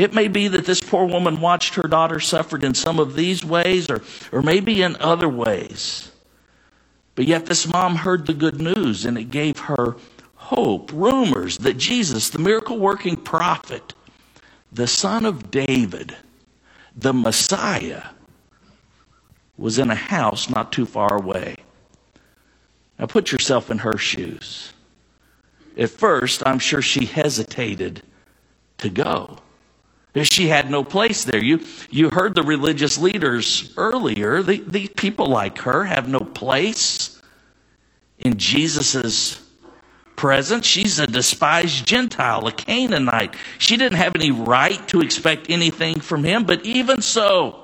It 0.01 0.15
may 0.15 0.29
be 0.29 0.47
that 0.47 0.65
this 0.65 0.81
poor 0.81 1.05
woman 1.05 1.41
watched 1.41 1.75
her 1.75 1.87
daughter 1.87 2.19
suffered 2.19 2.63
in 2.63 2.73
some 2.73 2.97
of 2.97 3.13
these 3.13 3.45
ways 3.45 3.87
or, 3.87 4.01
or 4.31 4.41
maybe 4.41 4.81
in 4.81 4.95
other 4.95 5.29
ways. 5.29 6.11
But 7.13 7.27
yet 7.27 7.45
this 7.45 7.67
mom 7.67 7.97
heard 7.97 8.25
the 8.25 8.33
good 8.33 8.59
news 8.59 9.05
and 9.05 9.15
it 9.15 9.29
gave 9.29 9.59
her 9.59 9.95
hope, 10.33 10.91
rumors 10.91 11.59
that 11.59 11.77
Jesus, 11.77 12.31
the 12.31 12.39
miracle 12.39 12.79
working 12.79 13.15
prophet, 13.15 13.93
the 14.71 14.87
son 14.87 15.23
of 15.23 15.51
David, 15.51 16.15
the 16.95 17.13
Messiah, 17.13 18.05
was 19.55 19.77
in 19.77 19.91
a 19.91 19.95
house 19.95 20.49
not 20.49 20.71
too 20.71 20.87
far 20.87 21.15
away. 21.15 21.57
Now 22.97 23.05
put 23.05 23.31
yourself 23.31 23.69
in 23.69 23.77
her 23.77 23.99
shoes. 23.99 24.73
At 25.77 25.91
first, 25.91 26.41
I'm 26.43 26.57
sure 26.57 26.81
she 26.81 27.05
hesitated 27.05 28.01
to 28.79 28.89
go. 28.89 29.37
She 30.15 30.49
had 30.49 30.69
no 30.69 30.83
place 30.83 31.23
there. 31.23 31.41
You, 31.41 31.61
you 31.89 32.09
heard 32.09 32.35
the 32.35 32.43
religious 32.43 32.97
leaders 32.97 33.73
earlier. 33.77 34.43
The, 34.43 34.59
the 34.59 34.87
people 34.89 35.27
like 35.27 35.59
her 35.59 35.85
have 35.85 36.09
no 36.09 36.19
place 36.19 37.21
in 38.19 38.37
Jesus' 38.37 39.41
presence. 40.17 40.65
She's 40.65 40.99
a 40.99 41.07
despised 41.07 41.87
Gentile, 41.87 42.45
a 42.45 42.51
Canaanite. 42.51 43.35
She 43.57 43.77
didn't 43.77 43.99
have 43.99 44.15
any 44.15 44.31
right 44.31 44.85
to 44.89 44.99
expect 44.99 45.49
anything 45.49 46.01
from 46.01 46.25
him, 46.25 46.43
but 46.43 46.65
even 46.65 47.01
so, 47.01 47.63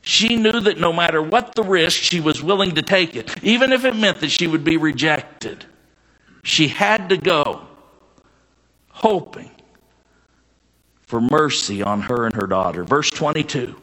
she 0.00 0.34
knew 0.34 0.60
that 0.60 0.78
no 0.78 0.92
matter 0.92 1.22
what 1.22 1.54
the 1.54 1.62
risk, 1.62 2.00
she 2.02 2.18
was 2.18 2.42
willing 2.42 2.74
to 2.74 2.82
take 2.82 3.14
it, 3.14 3.42
even 3.44 3.72
if 3.72 3.84
it 3.84 3.94
meant 3.94 4.18
that 4.18 4.32
she 4.32 4.48
would 4.48 4.64
be 4.64 4.76
rejected. 4.76 5.64
She 6.42 6.66
had 6.66 7.10
to 7.10 7.16
go, 7.16 7.68
hoping 8.88 9.52
for 11.12 11.20
mercy 11.20 11.82
on 11.82 12.00
her 12.00 12.24
and 12.24 12.34
her 12.34 12.46
daughter. 12.46 12.84
Verse 12.84 13.10
22 13.10 13.76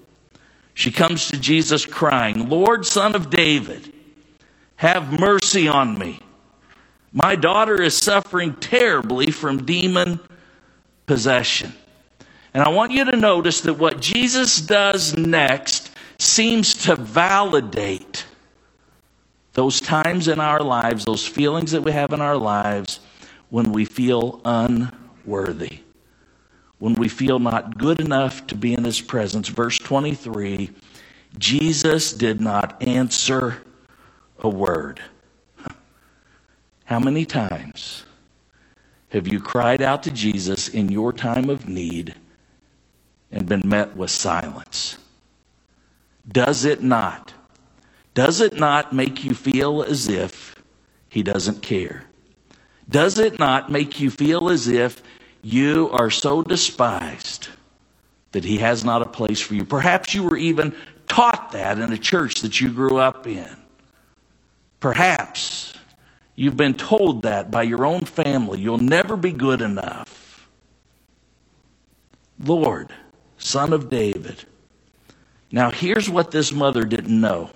she 0.73 0.89
comes 0.89 1.27
to 1.27 1.39
Jesus 1.39 1.85
crying, 1.85 2.49
Lord, 2.49 2.87
son 2.87 3.13
of 3.13 3.29
David, 3.29 3.93
have 4.77 5.19
mercy 5.19 5.67
on 5.67 5.99
me. 5.99 6.21
My 7.11 7.35
daughter 7.35 7.79
is 7.79 7.95
suffering 7.95 8.55
terribly 8.55 9.29
from 9.29 9.63
demon 9.63 10.19
possession. 11.05 11.71
And 12.55 12.63
I 12.63 12.69
want 12.69 12.93
you 12.93 13.05
to 13.05 13.15
notice 13.15 13.61
that 13.61 13.75
what 13.75 13.99
Jesus 13.99 14.59
does 14.59 15.15
next 15.15 15.91
seems 16.17 16.73
to 16.85 16.95
validate 16.95 18.25
those 19.53 19.79
times 19.79 20.27
in 20.27 20.39
our 20.39 20.61
lives, 20.61 21.05
those 21.05 21.27
feelings 21.27 21.73
that 21.73 21.83
we 21.83 21.91
have 21.91 22.11
in 22.11 22.21
our 22.21 22.37
lives 22.37 23.01
when 23.49 23.71
we 23.71 23.85
feel 23.85 24.41
unworthy, 24.45 25.81
when 26.79 26.93
we 26.93 27.07
feel 27.07 27.39
not 27.39 27.77
good 27.77 27.99
enough 27.99 28.47
to 28.47 28.55
be 28.55 28.73
in 28.73 28.83
His 28.83 29.01
presence. 29.01 29.47
Verse 29.47 29.77
23 29.77 30.71
Jesus 31.37 32.11
did 32.13 32.41
not 32.41 32.81
answer 32.81 33.61
a 34.39 34.49
word. 34.49 34.99
How 36.85 36.99
many 36.99 37.25
times 37.25 38.03
have 39.09 39.27
you 39.27 39.39
cried 39.39 39.81
out 39.81 40.03
to 40.03 40.11
Jesus 40.11 40.69
in 40.69 40.89
your 40.89 41.13
time 41.13 41.49
of 41.49 41.69
need 41.69 42.15
and 43.31 43.47
been 43.47 43.61
met 43.63 43.95
with 43.95 44.09
silence? 44.09 44.97
Does 46.27 46.65
it 46.65 46.81
not? 46.81 47.33
Does 48.13 48.41
it 48.41 48.55
not 48.55 48.91
make 48.91 49.23
you 49.23 49.35
feel 49.35 49.83
as 49.83 50.07
if 50.07 50.55
he 51.09 51.21
doesn't 51.21 51.61
care? 51.61 52.05
Does 52.89 53.19
it 53.19 53.37
not 53.37 53.71
make 53.71 53.99
you 53.99 54.09
feel 54.09 54.49
as 54.49 54.67
if 54.67 55.01
you 55.41 55.89
are 55.91 56.09
so 56.09 56.41
despised 56.41 57.49
that 58.31 58.43
he 58.43 58.57
has 58.57 58.83
not 58.83 59.01
a 59.01 59.09
place 59.09 59.39
for 59.39 59.55
you? 59.55 59.65
Perhaps 59.65 60.13
you 60.13 60.23
were 60.23 60.37
even 60.37 60.75
taught 61.07 61.51
that 61.51 61.79
in 61.79 61.91
a 61.91 61.97
church 61.97 62.41
that 62.41 62.61
you 62.61 62.71
grew 62.71 62.97
up 62.97 63.27
in. 63.27 63.55
Perhaps 64.79 65.73
you've 66.35 66.57
been 66.57 66.73
told 66.73 67.23
that 67.23 67.51
by 67.51 67.63
your 67.63 67.85
own 67.85 68.01
family. 68.01 68.59
You'll 68.59 68.77
never 68.77 69.17
be 69.17 69.31
good 69.31 69.61
enough. 69.61 70.47
Lord, 72.39 72.89
Son 73.37 73.73
of 73.73 73.89
David, 73.89 74.45
now, 75.51 75.71
here's 75.71 76.09
what 76.09 76.31
this 76.31 76.51
mother 76.51 76.83
didn't 76.83 77.19
know. 77.19 77.49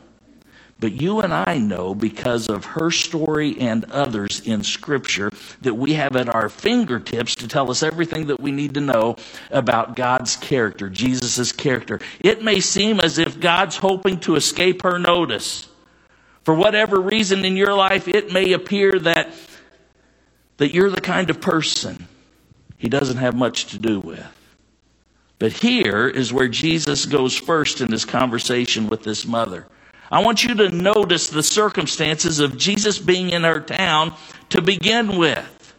But 0.84 1.02
you 1.02 1.22
and 1.22 1.34
I 1.34 1.60
know 1.60 1.96
because 1.96 2.50
of 2.50 2.66
her 2.66 2.92
story 2.92 3.58
and 3.58 3.86
others 3.86 4.42
in 4.42 4.66
Scripture 4.66 5.32
that 5.62 5.76
we 5.76 5.94
have 5.94 6.18
at 6.18 6.36
our 6.36 6.50
fingertips 6.50 7.36
to 7.36 7.48
tell 7.48 7.72
us 7.72 7.84
everything 7.84 8.28
that 8.28 8.42
we 8.42 8.52
need 8.52 8.74
to 8.74 8.82
know 8.82 9.16
about 9.50 9.96
God's 9.96 10.36
character, 10.36 10.90
Jesus' 10.90 11.54
character. 11.54 12.02
It 12.20 12.44
may 12.44 12.60
seem 12.60 13.00
as 13.00 13.18
if 13.18 13.40
God's 13.40 13.78
hoping 13.78 14.20
to 14.20 14.36
escape 14.36 14.82
her 14.84 15.00
notice. 15.00 15.70
For 16.44 16.54
whatever 16.54 17.00
reason 17.00 17.46
in 17.46 17.56
your 17.56 17.74
life, 17.74 18.10
it 18.10 18.34
may 18.34 18.52
appear 18.52 18.92
that, 18.92 19.30
that 20.58 20.74
you're 20.74 20.90
the 20.90 21.00
kind 21.00 21.30
of 21.30 21.40
person 21.40 22.10
he 22.76 22.90
doesn't 22.90 23.20
have 23.20 23.36
much 23.36 23.68
to 23.68 23.80
do 23.80 24.02
with. 24.02 24.28
But 25.40 25.54
here 25.54 26.10
is 26.10 26.34
where 26.34 26.50
Jesus 26.50 27.06
goes 27.06 27.38
first 27.38 27.80
in 27.80 27.90
his 27.90 28.04
conversation 28.04 28.88
with 28.90 29.04
this 29.04 29.26
mother. 29.26 29.66
I 30.14 30.20
want 30.20 30.44
you 30.44 30.54
to 30.54 30.70
notice 30.70 31.30
the 31.30 31.42
circumstances 31.42 32.40
of 32.40 32.56
Jesus 32.56 33.00
being 33.00 33.32
in 33.32 33.42
her 33.42 33.60
town 33.60 34.14
to 34.50 34.62
begin 34.62 35.18
with. 35.18 35.74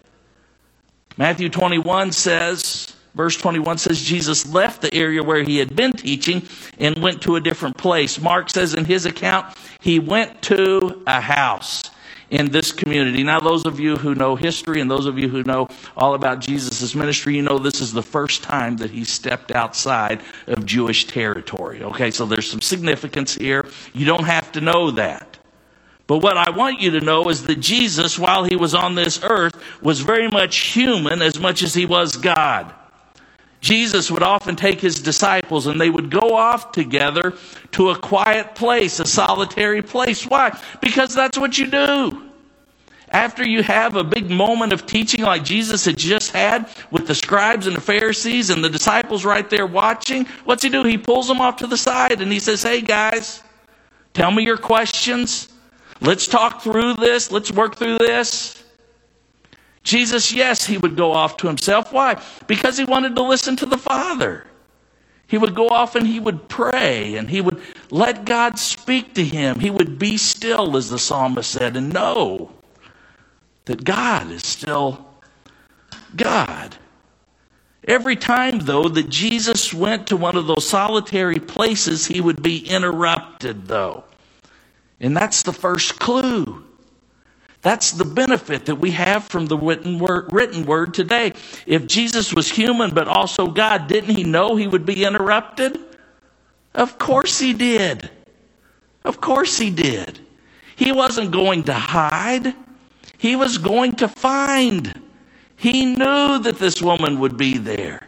Matthew 1.17 1.49
21 1.49 2.11
says, 2.11 2.97
verse 3.14 3.37
21 3.37 3.79
says, 3.79 4.03
Jesus 4.03 4.53
left 4.53 4.83
the 4.83 4.93
area 4.93 5.23
where 5.23 5.45
he 5.45 5.59
had 5.59 5.76
been 5.76 5.93
teaching 5.93 6.49
and 6.81 7.00
went 7.00 7.23
to 7.23 7.37
a 7.37 7.41
different 7.41 7.76
place. 7.76 8.21
Mark 8.21 8.50
says 8.50 8.75
in 8.75 8.85
his 8.85 9.07
account, 9.07 9.57
he 9.79 10.00
went 10.00 10.43
to 10.43 11.05
a 11.07 11.21
house 11.21 11.85
in 12.35 12.50
this 12.50 12.73
community. 12.73 13.23
Now, 13.23 13.38
those 13.38 13.64
of 13.64 13.79
you 13.79 13.97
who 13.97 14.17
know 14.17 14.35
history 14.35 14.81
and 14.81 14.91
those 14.91 15.07
of 15.07 15.17
you 15.17 15.29
who 15.29 15.45
know 15.45 15.69
all 15.97 16.14
about 16.14 16.41
Jesus' 16.41 16.93
ministry, 16.93 17.37
you 17.37 17.43
know 17.43 17.59
this 17.59 17.81
is 17.81 17.93
the 17.93 18.03
first 18.03 18.43
time 18.43 18.76
that 18.79 18.91
he 18.91 19.05
stepped 19.05 19.53
outside 19.53 20.21
of 20.49 20.67
Jewish 20.67 21.07
territory. 21.07 21.85
Okay, 21.85 22.11
so 22.11 22.26
there's 22.26 22.50
some 22.50 22.61
significance 22.61 23.37
here. 23.37 23.64
You 23.93 24.05
don't 24.05 24.25
have 24.25 24.50
to 24.53 24.61
know 24.61 24.91
that. 24.91 25.38
But 26.09 26.19
what 26.19 26.37
I 26.37 26.50
want 26.50 26.81
you 26.81 26.91
to 26.91 27.00
know 27.00 27.29
is 27.29 27.45
that 27.45 27.61
Jesus, 27.61 28.19
while 28.19 28.43
he 28.43 28.57
was 28.57 28.75
on 28.75 28.97
this 28.97 29.23
earth, 29.23 29.55
was 29.81 30.00
very 30.00 30.29
much 30.29 30.57
human 30.57 31.23
as 31.23 31.38
much 31.38 31.62
as 31.62 31.73
he 31.73 31.87
was 31.87 32.17
God. 32.17 32.75
Jesus 33.64 34.11
would 34.11 34.23
often 34.23 34.56
take 34.56 34.78
his 34.78 35.00
disciples 35.00 35.66
and 35.66 35.80
they 35.80 35.88
would 35.88 36.11
go 36.11 36.35
off 36.35 36.71
together 36.71 37.33
to 37.73 37.88
a 37.88 37.99
quiet 37.99 38.54
place, 38.54 39.00
a 39.00 39.06
solitary 39.06 39.80
place. 39.80 40.26
Why? 40.26 40.54
Because 40.83 41.14
that's 41.14 41.38
what 41.38 41.56
you 41.56 41.68
do. 41.68 42.30
After 43.09 43.42
you 43.42 43.62
have 43.62 43.97
a 43.97 44.04
big 44.04 44.30
moment 44.30 44.75
of 44.75 44.85
teaching 44.85 45.23
like 45.23 45.44
Jesus 45.44 45.87
had 45.87 45.97
just 45.97 46.33
had 46.33 46.68
with 46.90 47.06
the 47.06 47.14
scribes 47.14 47.66
and 47.66 47.75
the 47.75 47.80
Pharisees 47.80 48.50
and 48.50 48.62
the 48.62 48.68
disciples 48.68 49.25
right 49.25 49.49
there 49.49 49.66
watching, 49.66 50.26
what's 50.44 50.62
he 50.62 50.68
do? 50.68 50.85
He 50.85 50.99
pulls 50.99 51.26
them 51.26 51.40
off 51.40 51.56
to 51.56 51.66
the 51.66 51.78
side 51.78 52.21
and 52.21 52.30
he 52.30 52.40
says, 52.40 52.62
Hey 52.62 52.83
guys, 52.83 53.42
tell 54.12 54.30
me 54.30 54.44
your 54.44 54.59
questions. 54.59 55.49
Let's 56.02 56.26
talk 56.26 56.61
through 56.61 56.94
this. 56.94 57.33
Let's 57.33 57.50
work 57.50 57.76
through 57.76 57.97
this. 57.97 58.62
Jesus, 59.85 60.33
yes, 60.33 60.67
he 60.67 60.79
would 60.79 60.97
go 60.97 61.12
off 61.12 61.37
to 61.38 61.47
himself. 61.47 61.93
Why? 61.93 62.21
Because 62.47 62.76
he 62.76 62.85
wanted 62.85 63.14
to 63.17 63.23
listen 63.23 63.55
to 63.57 63.67
the 63.67 63.79
Father. 63.79 64.47
He 65.26 65.38
would 65.38 65.55
go 65.55 65.69
off 65.69 65.95
and 65.95 66.07
he 66.07 66.21
would 66.21 66.49
pray 66.49 67.17
and 67.17 67.29
he 67.29 67.41
would 67.41 67.61
let 67.91 68.25
God 68.25 68.59
speak 68.59 69.14
to 69.14 69.25
him. 69.25 69.61
He 69.61 69.71
would 69.71 69.99
be 69.99 70.17
still, 70.17 70.76
as 70.76 70.91
the 70.91 70.99
psalmist 70.99 71.50
said, 71.50 71.76
and 71.76 71.93
know 71.93 72.50
that 73.67 73.85
God 73.85 74.31
is 74.31 74.47
still 74.47 75.07
God. 76.17 76.76
Every 77.87 78.17
time, 78.17 78.61
though, 78.61 78.88
that 78.88 79.11
Jesus 79.11 79.75
went 79.75 80.07
to 80.07 80.17
one 80.17 80.37
of 80.37 80.47
those 80.47 80.67
solitary 80.67 81.38
places, 81.38 82.07
he 82.07 82.21
would 82.21 82.43
be 82.43 82.67
interrupted, 82.67 83.67
though. 83.67 84.05
And 85.00 85.14
that's 85.14 85.43
the 85.43 85.53
first 85.53 85.99
clue. 85.99 86.64
That's 87.64 87.92
the 87.92 88.04
benefit 88.04 88.66
that 88.66 88.75
we 88.75 88.90
have 88.90 89.25
from 89.25 89.47
the 89.47 89.56
written 89.56 89.99
word, 89.99 90.30
written 90.30 90.66
word 90.66 90.92
today. 90.92 91.33
If 91.64 91.87
Jesus 91.87 92.35
was 92.35 92.47
human 92.47 92.92
but 92.92 93.09
also 93.09 93.47
God, 93.47 93.87
didn't 93.87 94.14
he 94.14 94.23
know 94.23 94.54
he 94.54 94.68
would 94.68 94.85
be 94.85 95.02
interrupted? 95.02 95.78
Of 96.75 96.99
course 96.99 97.38
he 97.38 97.54
did. 97.54 98.11
Of 99.02 99.18
course 99.18 99.56
he 99.56 99.71
did. 99.71 100.21
He 100.76 100.92
wasn't 100.92 101.30
going 101.30 101.62
to 101.64 101.73
hide. 101.73 102.54
He 103.16 103.35
was 103.35 103.56
going 103.56 103.92
to 103.97 104.09
find. 104.09 105.00
He 105.56 105.87
knew 105.87 106.40
that 106.40 106.59
this 106.59 106.83
woman 106.83 107.18
would 107.21 107.38
be 107.38 107.56
there. 107.56 108.06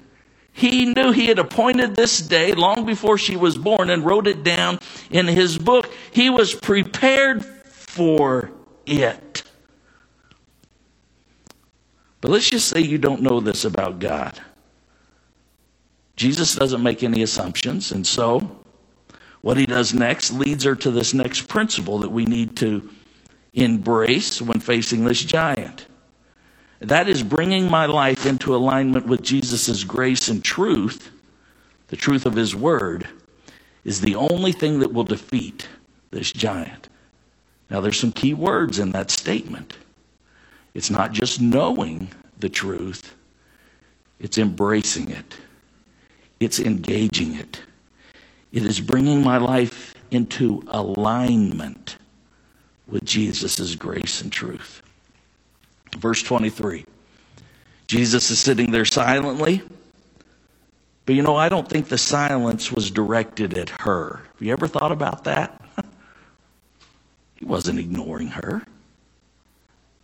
He 0.53 0.85
knew 0.85 1.13
he 1.13 1.29
had 1.29 1.39
appointed 1.39 1.97
this 1.97 2.19
day 2.19 2.53
long 2.53 2.85
before 2.85 3.17
she 3.17 3.37
was 3.37 3.57
born 3.57 3.89
and 3.89 4.05
wrote 4.05 4.27
it 4.27 4.45
down 4.45 4.81
in 5.11 5.27
his 5.27 5.57
book. 5.57 5.91
He 6.13 6.29
was 6.29 6.55
prepared 6.55 7.43
for 7.43 8.51
it. 8.85 9.46
But 12.27 12.33
let's 12.33 12.51
just 12.51 12.69
say 12.69 12.81
you 12.81 12.99
don't 12.99 13.23
know 13.23 13.39
this 13.39 13.65
about 13.65 14.01
God. 14.01 14.41
Jesus 16.17 16.57
doesn't 16.57 16.83
make 16.83 17.05
any 17.05 17.23
assumptions, 17.23 17.93
and 17.93 18.05
so 18.05 18.65
what 19.43 19.57
he 19.57 19.65
does 19.65 19.95
next 19.95 20.33
leads 20.33 20.65
her 20.65 20.75
to 20.75 20.91
this 20.91 21.15
next 21.15 21.47
principle 21.47 22.01
that 22.01 22.11
we 22.11 22.25
need 22.25 22.57
to 22.57 22.91
embrace 23.53 24.43
when 24.43 24.59
facing 24.59 25.05
this 25.05 25.23
giant. 25.23 25.87
That 26.81 27.09
is 27.09 27.23
bringing 27.23 27.71
my 27.71 27.87
life 27.87 28.27
into 28.27 28.57
alignment 28.57 29.07
with 29.07 29.23
Jesus' 29.23 29.85
grace 29.85 30.27
and 30.27 30.43
truth, 30.43 31.13
the 31.87 31.97
truth 31.97 32.27
of 32.27 32.35
his 32.35 32.57
word, 32.57 33.07
is 33.85 34.01
the 34.01 34.17
only 34.17 34.51
thing 34.51 34.81
that 34.81 34.93
will 34.93 35.05
defeat 35.05 35.69
this 36.11 36.33
giant. 36.33 36.89
Now, 37.71 37.81
there's 37.81 38.01
some 38.01 38.11
key 38.11 38.35
words 38.35 38.81
in 38.81 38.91
that 38.91 39.13
statement. 39.13 39.77
It's 40.77 40.91
not 40.91 41.13
just 41.13 41.41
knowing 41.41 42.09
the 42.39 42.51
truth, 42.51 43.17
it's 44.21 44.37
embracing 44.37 45.11
it, 45.11 45.35
it's 46.39 46.61
engaging 46.61 47.35
it. 47.35 47.63
It 48.53 48.63
is 48.63 48.79
bringing 48.79 49.25
my 49.25 49.39
life 49.39 49.95
into 50.11 50.63
alignment 50.69 51.97
with 52.87 53.07
Jesus' 53.07 53.75
grace 53.75 54.21
and 54.21 54.31
truth. 54.31 54.83
Verse 55.97 56.23
23 56.23 56.85
Jesus 57.87 58.31
is 58.31 58.39
sitting 58.39 58.71
there 58.71 58.85
silently. 58.85 59.63
But 61.07 61.15
you 61.15 61.23
know, 61.23 61.37
I 61.37 61.49
don't 61.49 61.67
think 61.67 61.89
the 61.89 61.97
silence 61.97 62.71
was 62.71 62.91
directed 62.91 63.57
at 63.57 63.71
her. 63.81 64.21
Have 64.35 64.43
you 64.43 64.53
ever 64.53 64.69
thought 64.69 64.93
about 64.93 65.25
that? 65.25 65.59
he 67.37 67.47
wasn't 67.47 67.79
ignoring 67.79 68.29
her. 68.29 68.63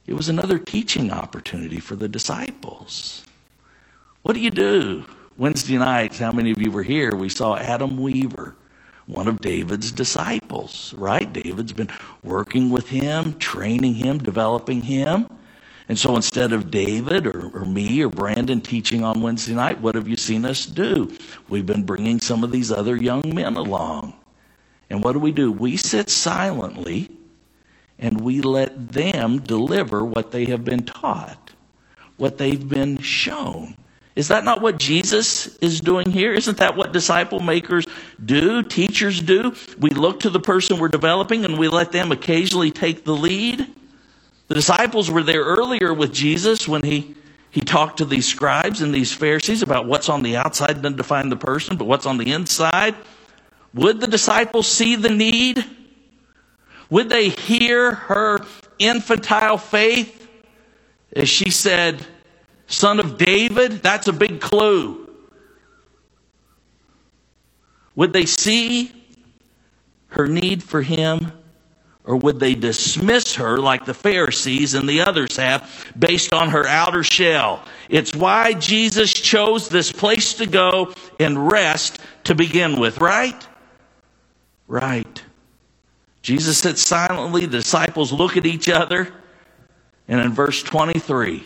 It 0.06 0.14
was 0.14 0.28
another 0.28 0.59
teaching 0.59 1.12
opportunity 1.12 1.78
for 1.78 1.94
the 1.94 2.09
disciples. 2.09 3.25
What 4.23 4.32
do 4.35 4.40
you 4.40 4.50
do? 4.50 5.04
Wednesday 5.38 5.78
nights, 5.78 6.18
how 6.18 6.32
many 6.32 6.50
of 6.50 6.61
you 6.61 6.71
were 6.71 6.82
here? 6.82 7.14
We 7.14 7.28
saw 7.28 7.56
Adam 7.56 7.97
Weaver, 7.97 8.56
one 9.06 9.28
of 9.28 9.40
David's 9.40 9.92
disciples, 9.92 10.92
right? 10.94 11.32
David's 11.32 11.73
been 11.73 11.90
working 12.23 12.71
with 12.71 12.88
him, 12.88 13.38
training 13.38 13.94
him, 13.94 14.18
developing 14.18 14.83
him. 14.83 15.29
And 15.88 15.98
so 15.98 16.16
instead 16.16 16.53
of 16.53 16.70
David 16.70 17.27
or, 17.27 17.50
or, 17.55 17.64
me 17.64 18.03
or 18.03 18.09
Brandon 18.09 18.61
teaching 18.61 19.05
on 19.05 19.20
Wednesday 19.20 19.55
night, 19.55 19.81
what 19.81 19.94
have 19.94 20.09
you 20.09 20.16
seen 20.16 20.44
us 20.44 20.66
do? 20.66 21.16
We've 21.48 21.66
been 21.66 21.85
bringing 21.85 22.20
some 22.20 22.44
of 22.44 22.50
these 22.50 22.72
other 22.72 22.96
young 22.96 23.22
men 23.35 23.57
along. 23.57 24.14
And 24.90 25.03
what 25.03 25.12
do 25.12 25.20
we 25.20 25.33
do? 25.33 25.53
We 25.53 25.77
sit 25.77 26.11
silently 26.11 27.11
and 27.98 28.20
we 28.20 28.40
let 28.40 28.92
them 28.92 29.40
deliver 29.40 30.05
what 30.05 30.33
they 30.33 30.46
have 30.46 30.64
been 30.64 30.85
taught, 30.85 31.50
what 32.16 32.38
they've 32.38 32.68
been 32.68 32.98
shown. 32.98 33.76
Is 34.14 34.28
that 34.28 34.44
not 34.44 34.61
what 34.61 34.78
Jesus 34.78 35.57
is 35.59 35.81
doing 35.81 36.11
here? 36.11 36.35
Isn't 36.35 36.59
that 36.59 36.76
what 36.76 36.92
disciple 36.92 37.40
makers 37.40 37.87
do, 38.22 38.62
teachers 38.62 39.22
do? 39.22 39.55
We 39.78 39.90
look 39.90 40.20
to 40.20 40.31
the 40.31 40.40
person 40.40 40.78
we're 40.78 40.88
developing 40.88 41.44
and 41.46 41.59
we 41.59 41.68
let 41.68 41.92
them 41.92 42.12
occasionally 42.12 42.70
take 42.70 43.05
the 43.05 43.14
lead. 43.14 43.66
The 44.48 44.55
disciples 44.55 45.11
were 45.11 45.22
there 45.22 45.42
earlier 45.42 45.94
with 45.94 46.12
Jesus 46.12 46.68
when 46.68 46.83
he, 46.83 47.14
he 47.50 47.62
talked 47.62 47.98
to 47.98 48.05
these 48.05 48.28
scribes 48.28 48.83
and 48.83 48.92
these 48.92 49.12
Pharisees 49.14 49.62
about 49.62 49.87
what's 49.87 50.11
on 50.11 50.22
the 50.22 50.37
outside 50.37 50.83
doesn't 50.83 50.98
define 50.98 51.31
the 51.31 51.37
person, 51.37 51.78
but 51.78 51.87
what's 51.87 52.05
on 52.05 52.18
the 52.18 52.33
inside. 52.33 52.94
Would 53.72 54.00
the 54.00 54.07
disciples 54.07 54.66
see 54.66 54.96
the 54.96 55.09
need? 55.09 55.64
Would 56.92 57.09
they 57.09 57.31
hear 57.31 57.92
her 57.92 58.40
infantile 58.78 59.57
faith 59.57 60.28
as 61.16 61.26
she 61.26 61.48
said, 61.48 62.07
Son 62.66 63.00
of 63.00 63.16
David? 63.16 63.83
That's 63.83 64.09
a 64.09 64.12
big 64.12 64.42
clue. 64.42 65.09
Would 67.94 68.12
they 68.12 68.26
see 68.26 68.92
her 70.09 70.26
need 70.26 70.62
for 70.62 70.83
him? 70.83 71.33
Or 72.05 72.16
would 72.16 72.38
they 72.38 72.55
dismiss 72.55 73.37
her 73.37 73.57
like 73.57 73.87
the 73.87 73.94
Pharisees 73.94 74.74
and 74.74 74.87
the 74.87 75.00
others 75.00 75.38
have 75.38 75.94
based 75.98 76.35
on 76.35 76.50
her 76.50 76.66
outer 76.66 77.02
shell? 77.02 77.64
It's 77.88 78.14
why 78.14 78.52
Jesus 78.52 79.14
chose 79.14 79.70
this 79.70 79.90
place 79.90 80.35
to 80.35 80.44
go 80.44 80.92
and 81.18 81.50
rest 81.50 82.00
to 82.24 82.35
begin 82.35 82.78
with, 82.78 82.98
right? 83.00 83.48
Right. 84.68 85.22
Jesus 86.22 86.58
sits 86.58 86.80
silently, 86.80 87.42
the 87.42 87.58
disciples 87.58 88.12
look 88.12 88.37
at 88.37 88.46
each 88.46 88.68
other, 88.68 89.12
and 90.06 90.20
in 90.20 90.32
verse 90.32 90.62
23, 90.62 91.42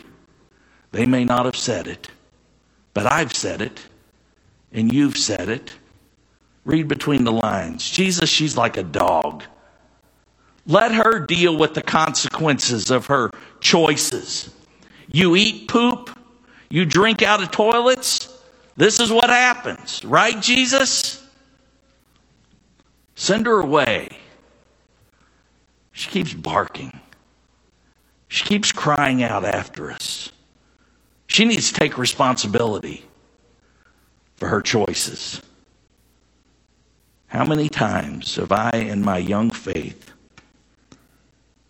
they 0.93 1.07
may 1.07 1.25
not 1.25 1.47
have 1.47 1.57
said 1.57 1.87
it, 1.87 2.09
but 2.93 3.07
I've 3.11 3.35
said 3.35 3.63
it, 3.63 3.81
and 4.73 4.93
you've 4.93 5.17
said 5.17 5.49
it. 5.49 5.73
Read 6.65 6.89
between 6.89 7.25
the 7.25 7.33
lines. 7.33 7.89
Jesus, 7.89 8.29
she's 8.29 8.57
like 8.57 8.77
a 8.77 8.83
dog. 8.83 9.45
Let 10.67 10.93
her 10.93 11.21
deal 11.21 11.57
with 11.57 11.75
the 11.75 11.83
consequences 11.83 12.91
of 12.91 13.07
her 13.07 13.31
choices. 13.61 14.53
You 15.11 15.37
eat 15.37 15.69
poop, 15.69 16.11
you 16.69 16.85
drink 16.85 17.23
out 17.23 17.43
of 17.43 17.51
toilets. 17.51 18.37
This 18.77 19.01
is 19.01 19.11
what 19.11 19.31
happens, 19.31 20.05
right, 20.05 20.41
Jesus? 20.43 21.25
Send 23.15 23.47
her 23.47 23.61
away. 23.61 24.09
She 25.97 26.11
keeps 26.11 26.35
barking. 26.35 27.01
She 28.29 28.45
keeps 28.45 28.71
crying 28.71 29.23
out 29.23 29.47
after 29.47 29.91
us. 29.91 30.31
She 31.27 31.47
needs 31.47 31.73
to 31.73 31.81
take 31.81 31.97
responsibility 31.97 33.07
for 34.37 34.47
her 34.49 34.61
choices. 34.61 35.41
How 37.29 37.47
many 37.47 37.71
times 37.71 38.37
have 38.37 38.53
I, 38.53 38.73
in 38.73 39.03
my 39.03 39.17
young 39.17 39.49
faith, 39.49 40.13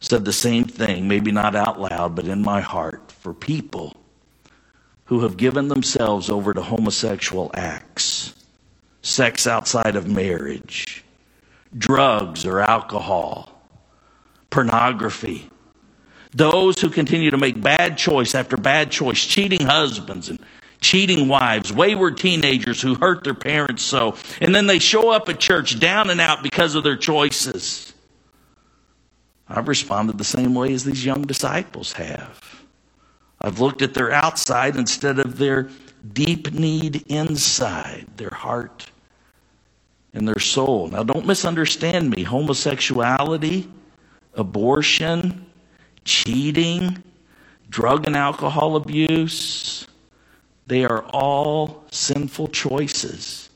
said 0.01 0.25
the 0.25 0.33
same 0.33 0.65
thing, 0.65 1.07
maybe 1.07 1.31
not 1.31 1.55
out 1.55 1.81
loud, 1.81 2.17
but 2.17 2.27
in 2.27 2.43
my 2.43 2.61
heart, 2.61 3.13
for 3.13 3.33
people 3.33 3.95
who 5.05 5.21
have 5.21 5.37
given 5.37 5.69
themselves 5.69 6.29
over 6.31 6.53
to 6.53 6.63
homosexual 6.63 7.53
acts, 7.55 8.35
sex 9.03 9.47
outside 9.47 9.95
of 9.95 10.09
marriage, 10.09 11.05
drugs 11.79 12.45
or 12.45 12.59
alcohol, 12.61 13.56
pornography. 14.57 15.51
Those 16.33 16.81
who 16.81 16.89
continue 16.89 17.31
to 17.31 17.37
make 17.37 17.61
bad 17.61 17.99
choice 17.99 18.35
after 18.35 18.57
bad 18.57 18.91
choice, 18.91 19.23
cheating 19.23 19.67
husbands 19.67 20.31
and 20.31 20.39
cheating 20.81 21.29
wives, 21.29 21.71
wayward 21.71 22.17
teenagers 22.17 22.81
who 22.81 22.95
hurt 22.95 23.23
their 23.23 23.35
parents 23.35 23.83
so, 23.83 24.17
and 24.41 24.55
then 24.55 24.67
they 24.67 24.79
show 24.79 25.11
up 25.11 25.29
at 25.29 25.39
church 25.39 25.79
down 25.79 26.09
and 26.09 26.23
out 26.23 26.43
because 26.43 26.75
of 26.75 26.85
their 26.85 26.97
choices. 26.97 27.93
I've 29.47 29.69
responded 29.69 30.17
the 30.17 30.25
same 30.25 30.55
way 30.55 30.73
as 30.73 30.85
these 30.85 31.05
young 31.05 31.27
disciples 31.27 31.93
have. 31.93 32.65
I've 33.39 33.61
looked 33.61 33.83
at 33.83 33.93
their 33.93 34.11
outside 34.11 34.75
instead 34.77 35.19
of 35.19 35.37
their 35.37 35.69
deep 36.15 36.55
need 36.55 37.05
inside, 37.09 38.07
their 38.17 38.31
heart 38.31 38.87
and 40.15 40.27
their 40.27 40.41
soul. 40.41 40.89
Now, 40.89 41.03
don't 41.03 41.27
misunderstand 41.27 42.09
me. 42.09 42.23
Homosexuality, 42.23 43.69
abortion, 44.37 45.47
cheating, 46.05 47.03
drug 47.71 48.07
and 48.07 48.17
alcohol 48.17 48.77
abuse, 48.77 49.87
they 50.67 50.85
are 50.85 51.05
all 51.11 51.85
sinful 51.91 52.49
choices. 52.49 53.51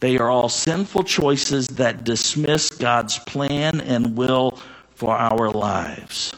They 0.00 0.18
are 0.18 0.28
all 0.28 0.48
sinful 0.48 1.04
choices 1.04 1.66
that 1.68 2.04
dismiss 2.04 2.70
God's 2.70 3.18
plan 3.20 3.80
and 3.80 4.16
will 4.16 4.58
for 4.94 5.16
our 5.16 5.50
lives. 5.50 6.34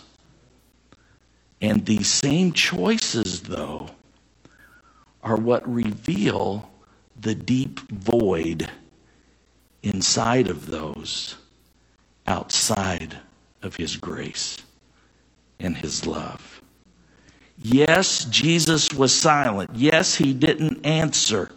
And 1.61 1.85
these 1.85 2.09
same 2.09 2.53
choices, 2.53 3.43
though, 3.43 3.91
are 5.23 5.37
what 5.37 5.69
reveal 5.69 6.71
the 7.21 7.35
deep 7.35 7.81
void 7.91 8.71
inside 9.83 10.49
of 10.49 10.67
those 10.67 11.37
outside 12.27 13.19
of 13.67 13.77
His 13.77 13.97
grace 13.97 14.57
and 15.61 15.77
His 15.77 16.07
love. 16.07 16.63
Yes, 17.59 18.25
Jesus 18.27 18.93
was 18.93 19.15
silent. 19.15 19.71
Yes, 19.75 20.15
He 20.15 20.33
didn't 20.33 20.87
answer. 20.87 21.51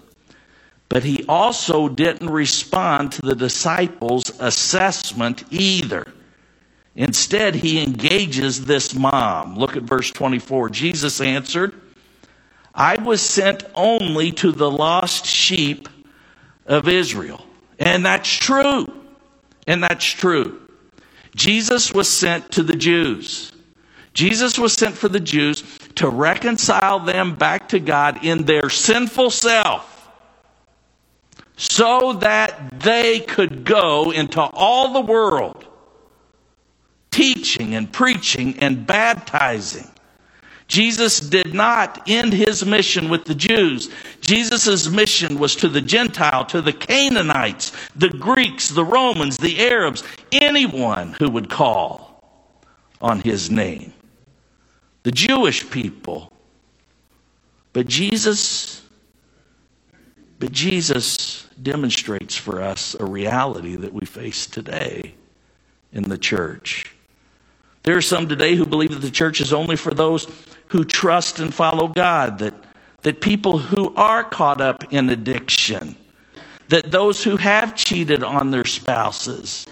But 0.90 1.04
He 1.04 1.24
also 1.30 1.88
didn't 1.88 2.30
respond 2.30 3.14
to 3.14 3.22
the 3.22 3.36
disciples' 3.36 4.32
assessment 4.40 5.44
either. 5.52 6.06
Instead, 6.96 7.56
he 7.56 7.82
engages 7.82 8.66
this 8.66 8.94
mom. 8.94 9.56
Look 9.56 9.78
at 9.78 9.84
verse 9.84 10.12
24. 10.12 10.70
Jesus 10.70 11.22
answered, 11.22 11.74
I 12.76 13.02
was 13.02 13.22
sent 13.22 13.64
only 13.74 14.34
to 14.34 14.52
the 14.52 14.70
lost 14.70 15.26
sheep 15.26 15.88
of 16.66 16.90
Israel. 16.90 17.46
And 17.80 18.06
that's 18.06 18.30
true. 18.30 18.88
And 19.66 19.82
that's 19.82 20.06
true. 20.06 20.60
Jesus 21.36 21.94
was 21.94 22.10
sent 22.10 22.52
to 22.52 22.64
the 22.64 22.76
Jews. 22.76 23.52
Jesus 24.14 24.58
was 24.58 24.74
sent 24.74 24.96
for 24.96 25.08
the 25.08 25.20
Jews 25.20 25.64
to 25.96 26.10
reconcile 26.10 27.00
them 27.00 27.36
back 27.36 27.70
to 27.70 27.80
God 27.80 28.26
in 28.26 28.44
their 28.44 28.70
sinful 28.70 29.30
self 29.30 30.10
so 31.56 32.14
that 32.14 32.80
they 32.80 33.20
could 33.20 33.66
go 33.66 34.12
into 34.12 34.42
all 34.42 34.94
the 34.94 35.02
world 35.02 35.66
teaching 37.12 37.76
and 37.76 37.92
preaching 37.92 38.58
and 38.60 38.88
baptizing. 38.88 39.88
Jesus 40.70 41.20
did 41.20 41.56
not 41.56 42.08
end 42.08 42.32
his 42.32 42.64
mission 42.64 43.10
with 43.10 43.26
the 43.26 43.34
Jews. 43.34 43.90
Jesus' 44.22 44.88
mission 44.88 45.40
was 45.40 45.56
to 45.58 45.68
the 45.68 45.82
Gentile, 45.82 46.46
to 46.46 46.62
the 46.62 46.72
Canaanites, 46.72 47.72
the 47.96 48.10
Greeks, 48.10 48.70
the 48.70 48.86
Romans, 48.86 49.36
the 49.38 49.60
Arabs, 49.68 50.04
anyone 50.32 51.14
who 51.14 51.28
would 51.32 51.50
call 51.50 52.22
on 53.02 53.20
his 53.20 53.50
name. 53.50 53.94
The 55.02 55.12
Jewish 55.12 55.68
people. 55.72 56.32
But 57.74 57.88
Jesus, 57.88 58.84
but 60.38 60.52
Jesus 60.52 61.48
demonstrates 61.64 62.36
for 62.36 62.62
us 62.62 62.96
a 63.00 63.06
reality 63.06 63.76
that 63.76 63.92
we 63.94 64.06
face 64.06 64.46
today 64.46 65.16
in 65.94 66.04
the 66.04 66.18
church. 66.18 66.94
There 67.84 67.98
are 67.98 68.02
some 68.02 68.28
today 68.28 68.54
who 68.54 68.68
believe 68.68 68.92
that 68.92 69.02
the 69.02 69.10
church 69.10 69.42
is 69.42 69.52
only 69.52 69.76
for 69.76 69.94
those 69.96 70.28
who 70.70 70.86
trust 70.86 71.40
and 71.40 71.54
follow 71.54 71.88
God, 71.88 72.40
that, 72.40 72.54
that 73.02 73.22
people 73.22 73.58
who 73.58 73.94
are 73.96 74.24
caught 74.24 74.62
up 74.62 74.94
in 74.94 75.10
addiction, 75.10 75.96
that 76.70 76.92
those 76.92 77.24
who 77.24 77.38
have 77.38 77.76
cheated 77.76 78.24
on 78.24 78.52
their 78.52 78.66
spouses, 78.66 79.66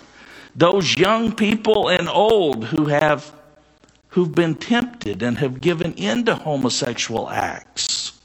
those 0.56 0.98
young 0.98 1.34
people 1.34 1.90
and 1.90 2.10
old 2.10 2.66
who 2.66 2.86
have 2.86 3.32
who've 4.10 4.34
been 4.34 4.56
tempted 4.56 5.22
and 5.22 5.38
have 5.38 5.62
given 5.62 5.94
in 5.94 6.26
to 6.26 6.34
homosexual 6.34 7.30
acts. 7.30 8.20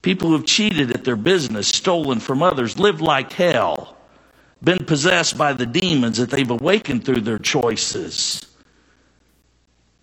People 0.00 0.30
who've 0.30 0.46
cheated 0.46 0.92
at 0.92 1.04
their 1.04 1.16
business, 1.16 1.68
stolen 1.68 2.20
from 2.20 2.42
others, 2.42 2.78
lived 2.78 3.02
like 3.02 3.32
hell 3.32 3.96
been 4.62 4.84
possessed 4.86 5.36
by 5.36 5.52
the 5.52 5.66
demons 5.66 6.16
that 6.16 6.30
they've 6.30 6.50
awakened 6.50 7.04
through 7.04 7.20
their 7.20 7.38
choices. 7.38 8.40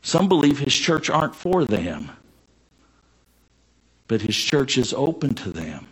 Some 0.03 0.27
believe 0.27 0.59
his 0.59 0.75
church 0.75 1.09
aren't 1.09 1.35
for 1.35 1.63
them, 1.65 2.11
but 4.07 4.21
his 4.21 4.35
church 4.35 4.77
is 4.77 4.93
open 4.93 5.33
to 5.35 5.49
them. 5.49 5.87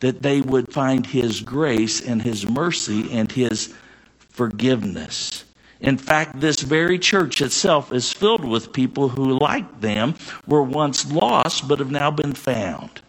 That 0.00 0.22
they 0.22 0.40
would 0.40 0.72
find 0.72 1.06
his 1.06 1.40
grace 1.40 2.00
and 2.00 2.22
his 2.22 2.48
mercy 2.48 3.12
and 3.12 3.30
his 3.30 3.72
forgiveness. 4.18 5.44
In 5.80 5.98
fact, 5.98 6.40
this 6.40 6.60
very 6.60 6.98
church 6.98 7.40
itself 7.42 7.92
is 7.92 8.12
filled 8.12 8.44
with 8.44 8.72
people 8.72 9.10
who, 9.10 9.38
like 9.38 9.80
them, 9.80 10.14
were 10.46 10.62
once 10.62 11.10
lost 11.12 11.68
but 11.68 11.80
have 11.80 11.90
now 11.90 12.10
been 12.10 12.32
found. 12.32 13.02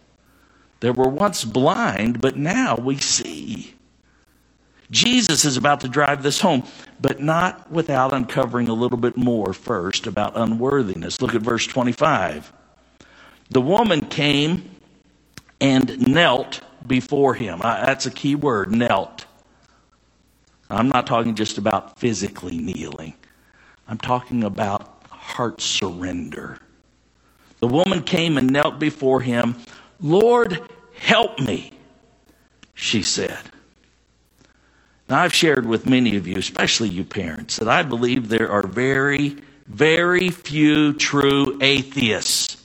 They 0.80 0.90
were 0.90 1.08
once 1.08 1.44
blind, 1.44 2.20
but 2.20 2.36
now 2.36 2.76
we 2.76 2.98
see. 2.98 3.73
Jesus 4.90 5.44
is 5.44 5.56
about 5.56 5.80
to 5.80 5.88
drive 5.88 6.22
this 6.22 6.40
home, 6.40 6.62
but 7.00 7.20
not 7.20 7.70
without 7.70 8.12
uncovering 8.12 8.68
a 8.68 8.74
little 8.74 8.98
bit 8.98 9.16
more 9.16 9.52
first 9.52 10.06
about 10.06 10.36
unworthiness. 10.36 11.20
Look 11.20 11.34
at 11.34 11.42
verse 11.42 11.66
25. 11.66 12.52
The 13.50 13.60
woman 13.60 14.02
came 14.02 14.70
and 15.60 16.08
knelt 16.08 16.60
before 16.86 17.34
him. 17.34 17.60
That's 17.60 18.06
a 18.06 18.10
key 18.10 18.34
word, 18.34 18.70
knelt. 18.70 19.26
I'm 20.70 20.88
not 20.88 21.06
talking 21.06 21.34
just 21.34 21.58
about 21.58 21.98
physically 21.98 22.58
kneeling, 22.58 23.14
I'm 23.88 23.98
talking 23.98 24.44
about 24.44 25.02
heart 25.10 25.60
surrender. 25.60 26.58
The 27.60 27.68
woman 27.68 28.02
came 28.02 28.36
and 28.36 28.50
knelt 28.50 28.78
before 28.78 29.20
him. 29.20 29.56
Lord, 30.00 30.60
help 30.98 31.38
me, 31.38 31.72
she 32.74 33.02
said. 33.02 33.38
Now, 35.14 35.20
I've 35.20 35.32
shared 35.32 35.64
with 35.64 35.86
many 35.86 36.16
of 36.16 36.26
you, 36.26 36.34
especially 36.38 36.88
you 36.88 37.04
parents, 37.04 37.58
that 37.58 37.68
I 37.68 37.84
believe 37.84 38.28
there 38.28 38.50
are 38.50 38.66
very, 38.66 39.36
very 39.68 40.28
few 40.28 40.92
true 40.94 41.56
atheists. 41.60 42.60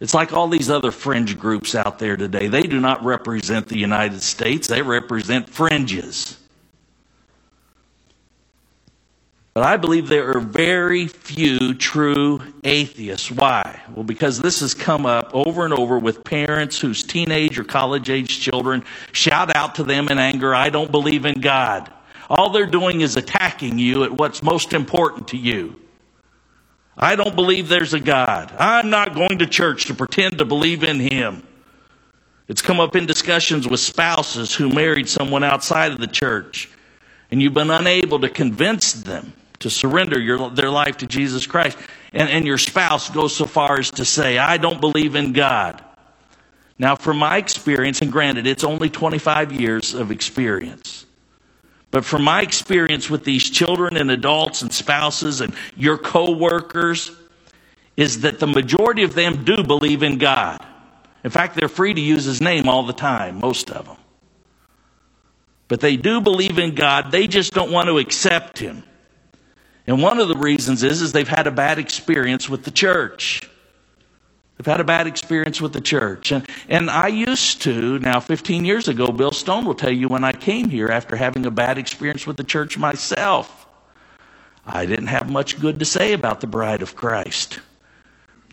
It's 0.00 0.14
like 0.14 0.32
all 0.32 0.48
these 0.48 0.70
other 0.70 0.90
fringe 0.90 1.38
groups 1.38 1.74
out 1.74 1.98
there 1.98 2.16
today. 2.16 2.46
They 2.46 2.62
do 2.62 2.80
not 2.80 3.04
represent 3.04 3.68
the 3.68 3.76
United 3.76 4.22
States, 4.22 4.68
they 4.68 4.80
represent 4.80 5.50
fringes. 5.50 6.38
But 9.54 9.62
I 9.62 9.76
believe 9.76 10.08
there 10.08 10.36
are 10.36 10.40
very 10.40 11.06
few 11.06 11.74
true 11.74 12.40
atheists. 12.64 13.30
Why? 13.30 13.80
Well, 13.94 14.02
because 14.02 14.40
this 14.40 14.58
has 14.58 14.74
come 14.74 15.06
up 15.06 15.30
over 15.32 15.64
and 15.64 15.72
over 15.72 15.96
with 15.96 16.24
parents 16.24 16.80
whose 16.80 17.04
teenage 17.04 17.56
or 17.56 17.62
college 17.62 18.10
age 18.10 18.40
children 18.40 18.84
shout 19.12 19.54
out 19.54 19.76
to 19.76 19.84
them 19.84 20.08
in 20.08 20.18
anger, 20.18 20.52
I 20.56 20.70
don't 20.70 20.90
believe 20.90 21.24
in 21.24 21.40
God. 21.40 21.88
All 22.28 22.50
they're 22.50 22.66
doing 22.66 23.00
is 23.00 23.16
attacking 23.16 23.78
you 23.78 24.02
at 24.02 24.10
what's 24.10 24.42
most 24.42 24.72
important 24.72 25.28
to 25.28 25.36
you. 25.36 25.80
I 26.98 27.14
don't 27.14 27.36
believe 27.36 27.68
there's 27.68 27.94
a 27.94 28.00
God. 28.00 28.52
I'm 28.58 28.90
not 28.90 29.14
going 29.14 29.38
to 29.38 29.46
church 29.46 29.86
to 29.86 29.94
pretend 29.94 30.38
to 30.38 30.44
believe 30.44 30.82
in 30.82 30.98
Him. 30.98 31.46
It's 32.48 32.62
come 32.62 32.80
up 32.80 32.96
in 32.96 33.06
discussions 33.06 33.68
with 33.68 33.78
spouses 33.78 34.52
who 34.52 34.68
married 34.68 35.08
someone 35.08 35.44
outside 35.44 35.92
of 35.92 35.98
the 35.98 36.08
church, 36.08 36.68
and 37.30 37.40
you've 37.40 37.54
been 37.54 37.70
unable 37.70 38.18
to 38.18 38.28
convince 38.28 38.92
them 38.92 39.32
to 39.60 39.70
surrender 39.70 40.20
your, 40.20 40.50
their 40.50 40.70
life 40.70 40.98
to 40.98 41.06
Jesus 41.06 41.46
Christ. 41.46 41.78
And, 42.12 42.28
and 42.28 42.46
your 42.46 42.58
spouse 42.58 43.10
goes 43.10 43.34
so 43.34 43.44
far 43.44 43.78
as 43.78 43.90
to 43.92 44.04
say, 44.04 44.38
I 44.38 44.56
don't 44.56 44.80
believe 44.80 45.14
in 45.14 45.32
God. 45.32 45.82
Now, 46.78 46.96
from 46.96 47.18
my 47.18 47.38
experience, 47.38 48.02
and 48.02 48.10
granted, 48.10 48.46
it's 48.46 48.64
only 48.64 48.90
25 48.90 49.52
years 49.52 49.94
of 49.94 50.10
experience. 50.10 51.06
But 51.90 52.04
from 52.04 52.24
my 52.24 52.42
experience 52.42 53.08
with 53.08 53.22
these 53.24 53.48
children 53.48 53.96
and 53.96 54.10
adults 54.10 54.62
and 54.62 54.72
spouses 54.72 55.40
and 55.40 55.54
your 55.76 55.96
co-workers, 55.96 57.12
is 57.96 58.22
that 58.22 58.40
the 58.40 58.46
majority 58.46 59.04
of 59.04 59.14
them 59.14 59.44
do 59.44 59.62
believe 59.62 60.02
in 60.02 60.18
God. 60.18 60.58
In 61.22 61.30
fact, 61.30 61.54
they're 61.54 61.68
free 61.68 61.94
to 61.94 62.00
use 62.00 62.24
his 62.24 62.40
name 62.40 62.68
all 62.68 62.84
the 62.84 62.92
time, 62.92 63.38
most 63.38 63.70
of 63.70 63.86
them. 63.86 63.96
But 65.68 65.80
they 65.80 65.96
do 65.96 66.20
believe 66.20 66.58
in 66.58 66.74
God, 66.74 67.10
they 67.10 67.26
just 67.26 67.52
don't 67.54 67.70
want 67.70 67.88
to 67.88 67.98
accept 67.98 68.58
him. 68.58 68.82
And 69.86 70.02
one 70.02 70.18
of 70.18 70.28
the 70.28 70.36
reasons 70.36 70.82
is, 70.82 71.02
is 71.02 71.12
they've 71.12 71.28
had 71.28 71.46
a 71.46 71.50
bad 71.50 71.78
experience 71.78 72.48
with 72.48 72.64
the 72.64 72.70
church. 72.70 73.48
They've 74.56 74.66
had 74.66 74.80
a 74.80 74.84
bad 74.84 75.06
experience 75.06 75.60
with 75.60 75.72
the 75.72 75.80
church. 75.80 76.32
And, 76.32 76.48
and 76.68 76.88
I 76.88 77.08
used 77.08 77.62
to, 77.62 77.98
now 77.98 78.20
15 78.20 78.64
years 78.64 78.88
ago, 78.88 79.08
Bill 79.08 79.32
Stone 79.32 79.66
will 79.66 79.74
tell 79.74 79.92
you 79.92 80.08
when 80.08 80.24
I 80.24 80.32
came 80.32 80.70
here 80.70 80.88
after 80.88 81.16
having 81.16 81.44
a 81.44 81.50
bad 81.50 81.76
experience 81.76 82.26
with 82.26 82.36
the 82.36 82.44
church 82.44 82.78
myself, 82.78 83.66
I 84.66 84.86
didn't 84.86 85.08
have 85.08 85.30
much 85.30 85.60
good 85.60 85.78
to 85.80 85.84
say 85.84 86.12
about 86.12 86.40
the 86.40 86.46
bride 86.46 86.80
of 86.80 86.96
Christ. 86.96 87.58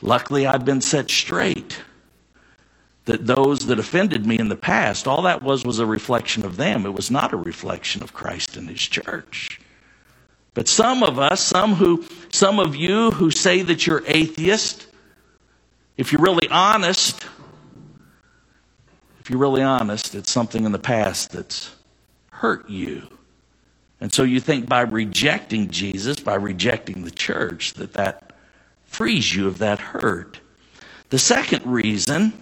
Luckily, 0.01 0.45
I've 0.47 0.65
been 0.65 0.81
set 0.81 1.09
straight 1.09 1.79
that 3.05 3.25
those 3.25 3.67
that 3.67 3.79
offended 3.79 4.25
me 4.25 4.37
in 4.37 4.49
the 4.49 4.55
past, 4.55 5.07
all 5.07 5.21
that 5.21 5.41
was 5.41 5.63
was 5.63 5.79
a 5.79 5.85
reflection 5.85 6.43
of 6.43 6.57
them. 6.57 6.85
It 6.85 6.93
was 6.93 7.09
not 7.09 7.31
a 7.31 7.37
reflection 7.37 8.03
of 8.03 8.13
Christ 8.13 8.57
and 8.57 8.67
his 8.67 8.81
church. 8.81 9.60
But 10.53 10.67
some 10.67 11.01
of 11.01 11.17
us, 11.17 11.41
some 11.41 11.75
who, 11.75 12.03
some 12.29 12.59
of 12.59 12.75
you 12.75 13.11
who 13.11 13.31
say 13.31 13.61
that 13.61 13.87
you're 13.87 14.03
atheist, 14.05 14.87
if 15.97 16.11
you're 16.11 16.21
really 16.21 16.47
honest, 16.49 17.25
if 19.19 19.29
you're 19.29 19.39
really 19.39 19.61
honest, 19.61 20.13
it's 20.13 20.31
something 20.31 20.65
in 20.65 20.71
the 20.71 20.79
past 20.79 21.31
that's 21.31 21.73
hurt 22.31 22.69
you. 22.69 23.07
And 24.01 24.11
so 24.11 24.23
you 24.23 24.39
think 24.39 24.67
by 24.67 24.81
rejecting 24.81 25.69
Jesus, 25.69 26.19
by 26.19 26.35
rejecting 26.35 27.03
the 27.03 27.11
church, 27.11 27.73
that 27.75 27.93
that 27.93 28.33
frees 28.83 29.33
you 29.33 29.47
of 29.47 29.59
that 29.59 29.79
hurt. 29.79 30.39
The 31.11 31.19
second 31.19 31.65
reason 31.65 32.33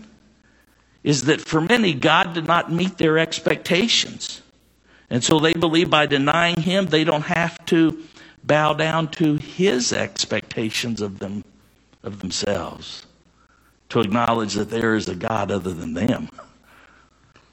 is 1.03 1.25
that 1.25 1.41
for 1.41 1.61
many, 1.61 1.93
God 1.93 2.33
did 2.33 2.47
not 2.47 2.71
meet 2.71 2.97
their 2.97 3.17
expectations. 3.17 4.41
And 5.09 5.23
so 5.23 5.39
they 5.39 5.53
believe 5.53 5.89
by 5.89 6.05
denying 6.05 6.61
him, 6.61 6.85
they 6.85 7.03
don't 7.03 7.23
have 7.23 7.63
to 7.67 8.03
bow 8.43 8.73
down 8.73 9.09
to 9.11 9.35
his 9.35 9.91
expectations 9.91 11.01
of 11.01 11.19
them 11.19 11.43
of 12.03 12.19
themselves. 12.19 13.05
To 13.89 14.01
acknowledge 14.01 14.53
that 14.53 14.69
there 14.69 14.95
is 14.95 15.09
a 15.09 15.15
God 15.15 15.51
other 15.51 15.73
than 15.73 15.93
them. 15.93 16.29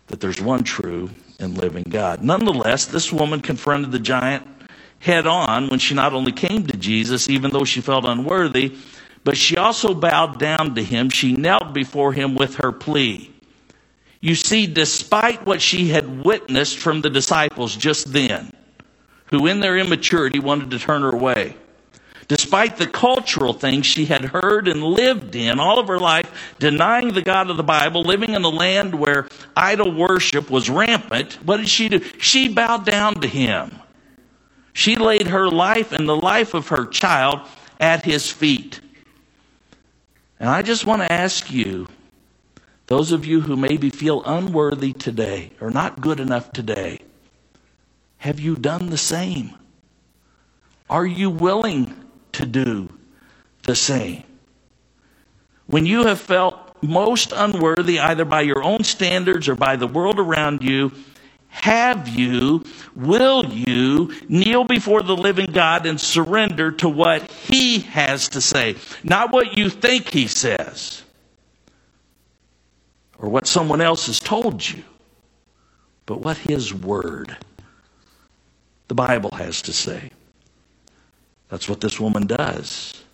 That 0.08 0.20
there's 0.20 0.40
one 0.40 0.64
true 0.64 1.10
and 1.40 1.56
living 1.58 1.86
God. 1.88 2.22
Nonetheless, 2.22 2.86
this 2.86 3.12
woman 3.12 3.40
confronted 3.40 3.90
the 3.90 3.98
giant 3.98 4.46
head 4.98 5.26
on 5.26 5.68
when 5.68 5.78
she 5.78 5.94
not 5.94 6.12
only 6.12 6.32
came 6.32 6.66
to 6.66 6.76
Jesus, 6.76 7.28
even 7.28 7.50
though 7.50 7.64
she 7.64 7.80
felt 7.80 8.04
unworthy, 8.04 8.76
but 9.24 9.36
she 9.36 9.56
also 9.56 9.94
bowed 9.94 10.38
down 10.38 10.74
to 10.74 10.82
him. 10.82 11.10
She 11.10 11.32
knelt 11.32 11.72
before 11.72 12.12
him 12.12 12.34
with 12.34 12.56
her 12.56 12.70
plea. 12.70 13.32
You 14.26 14.34
see, 14.34 14.66
despite 14.66 15.46
what 15.46 15.62
she 15.62 15.90
had 15.90 16.24
witnessed 16.24 16.78
from 16.78 17.00
the 17.00 17.08
disciples 17.08 17.76
just 17.76 18.12
then, 18.12 18.52
who 19.26 19.46
in 19.46 19.60
their 19.60 19.78
immaturity 19.78 20.40
wanted 20.40 20.72
to 20.72 20.80
turn 20.80 21.02
her 21.02 21.10
away. 21.10 21.54
Despite 22.26 22.76
the 22.76 22.88
cultural 22.88 23.52
things 23.52 23.86
she 23.86 24.04
had 24.04 24.24
heard 24.24 24.66
and 24.66 24.82
lived 24.82 25.36
in 25.36 25.60
all 25.60 25.78
of 25.78 25.86
her 25.86 26.00
life, 26.00 26.28
denying 26.58 27.12
the 27.12 27.22
God 27.22 27.50
of 27.50 27.56
the 27.56 27.62
Bible, 27.62 28.02
living 28.02 28.30
in 28.30 28.42
a 28.42 28.48
land 28.48 28.96
where 28.96 29.28
idol 29.56 29.92
worship 29.92 30.50
was 30.50 30.68
rampant, 30.68 31.34
what 31.44 31.58
did 31.58 31.68
she 31.68 31.88
do? 31.88 32.00
She 32.18 32.48
bowed 32.48 32.84
down 32.84 33.20
to 33.20 33.28
him. 33.28 33.78
She 34.72 34.96
laid 34.96 35.28
her 35.28 35.48
life 35.48 35.92
and 35.92 36.08
the 36.08 36.16
life 36.16 36.52
of 36.52 36.66
her 36.66 36.86
child 36.86 37.42
at 37.78 38.04
his 38.04 38.28
feet. 38.28 38.80
And 40.40 40.48
I 40.48 40.62
just 40.62 40.84
want 40.84 41.02
to 41.02 41.12
ask 41.12 41.48
you, 41.48 41.86
those 42.86 43.12
of 43.12 43.26
you 43.26 43.40
who 43.40 43.56
maybe 43.56 43.90
feel 43.90 44.22
unworthy 44.24 44.92
today 44.92 45.50
or 45.60 45.70
not 45.70 46.00
good 46.00 46.20
enough 46.20 46.52
today, 46.52 47.00
have 48.18 48.38
you 48.38 48.56
done 48.56 48.90
the 48.90 48.98
same? 48.98 49.52
Are 50.88 51.06
you 51.06 51.30
willing 51.30 51.94
to 52.32 52.46
do 52.46 52.88
the 53.64 53.74
same? 53.74 54.22
When 55.66 55.84
you 55.84 56.06
have 56.06 56.20
felt 56.20 56.76
most 56.80 57.32
unworthy, 57.34 57.98
either 57.98 58.24
by 58.24 58.42
your 58.42 58.62
own 58.62 58.84
standards 58.84 59.48
or 59.48 59.56
by 59.56 59.76
the 59.76 59.88
world 59.88 60.20
around 60.20 60.62
you, 60.62 60.92
have 61.48 62.06
you, 62.06 62.64
will 62.94 63.46
you 63.46 64.12
kneel 64.28 64.64
before 64.64 65.02
the 65.02 65.16
living 65.16 65.50
God 65.52 65.86
and 65.86 66.00
surrender 66.00 66.70
to 66.72 66.88
what 66.88 67.28
He 67.30 67.80
has 67.80 68.28
to 68.30 68.40
say? 68.40 68.76
Not 69.02 69.32
what 69.32 69.56
you 69.56 69.70
think 69.70 70.08
He 70.08 70.28
says 70.28 71.02
or 73.18 73.28
what 73.28 73.46
someone 73.46 73.80
else 73.80 74.06
has 74.06 74.20
told 74.20 74.66
you, 74.68 74.82
but 76.04 76.20
what 76.20 76.36
His 76.36 76.72
Word, 76.74 77.36
the 78.88 78.94
Bible, 78.94 79.30
has 79.32 79.62
to 79.62 79.72
say. 79.72 80.10
That's 81.48 81.68
what 81.68 81.80
this 81.80 82.00
woman 82.00 82.26
does. 82.26 83.04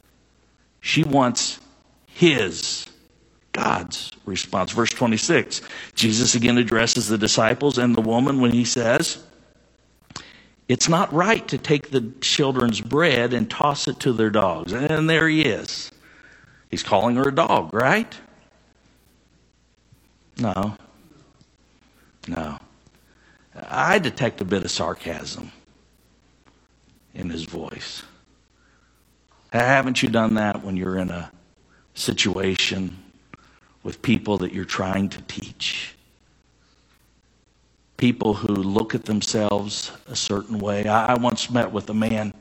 She 0.81 1.05
wants 1.05 1.61
His, 2.07 2.87
God's 3.53 4.11
response. 4.25 4.73
Verse 4.73 4.91
26, 4.91 5.61
Jesus 5.95 6.35
again 6.35 6.59
addresses 6.59 7.09
the 7.09 7.19
disciples 7.19 7.79
and 7.79 7.95
the 7.95 8.01
woman 8.01 8.41
when 8.41 8.53
He 8.53 8.65
says, 8.65 9.23
it's 10.69 10.88
not 10.88 11.12
right 11.12 11.47
to 11.49 11.59
take 11.59 11.91
the 11.91 12.12
children's 12.23 12.81
bread 12.81 13.35
and 13.35 13.51
toss 13.51 13.88
it 13.88 14.01
to 14.01 14.12
their 14.12 14.31
dogs. 14.31 14.73
And 14.73 15.11
there 15.11 15.29
he 15.29 15.43
is. 15.43 15.91
He's 16.71 16.83
calling 16.83 17.17
her 17.17 17.29
a 17.29 17.35
dog, 17.35 17.75
right? 17.75 18.17
No. 20.38 20.77
No. 22.29 22.59
I 23.55 23.99
detect 23.99 24.40
a 24.40 24.45
bit 24.45 24.64
of 24.64 24.71
sarcasm 24.71 25.53
in 27.14 27.31
his 27.31 27.45
voice. 27.45 28.03
Haven't 29.53 30.03
you 30.03 30.09
done 30.09 30.35
that 30.35 30.64
when 30.64 30.77
you're 30.77 30.97
in 30.97 31.11
a 31.11 31.31
situation 31.95 32.97
with 33.83 34.01
people 34.01 34.38
that 34.38 34.53
you're 34.53 34.64
trying 34.64 35.11
to 35.11 35.21
teach? 35.23 35.95
People 37.99 38.35
who 38.35 38.55
look 38.55 38.95
at 38.95 39.05
themselves 39.05 39.92
a 40.09 40.16
certain 40.16 40.59
way. 40.59 40.88
I 40.88 41.14
once 41.14 41.51
met 41.51 41.71
with 41.71 41.90
a 41.90 41.95
man 41.95 42.33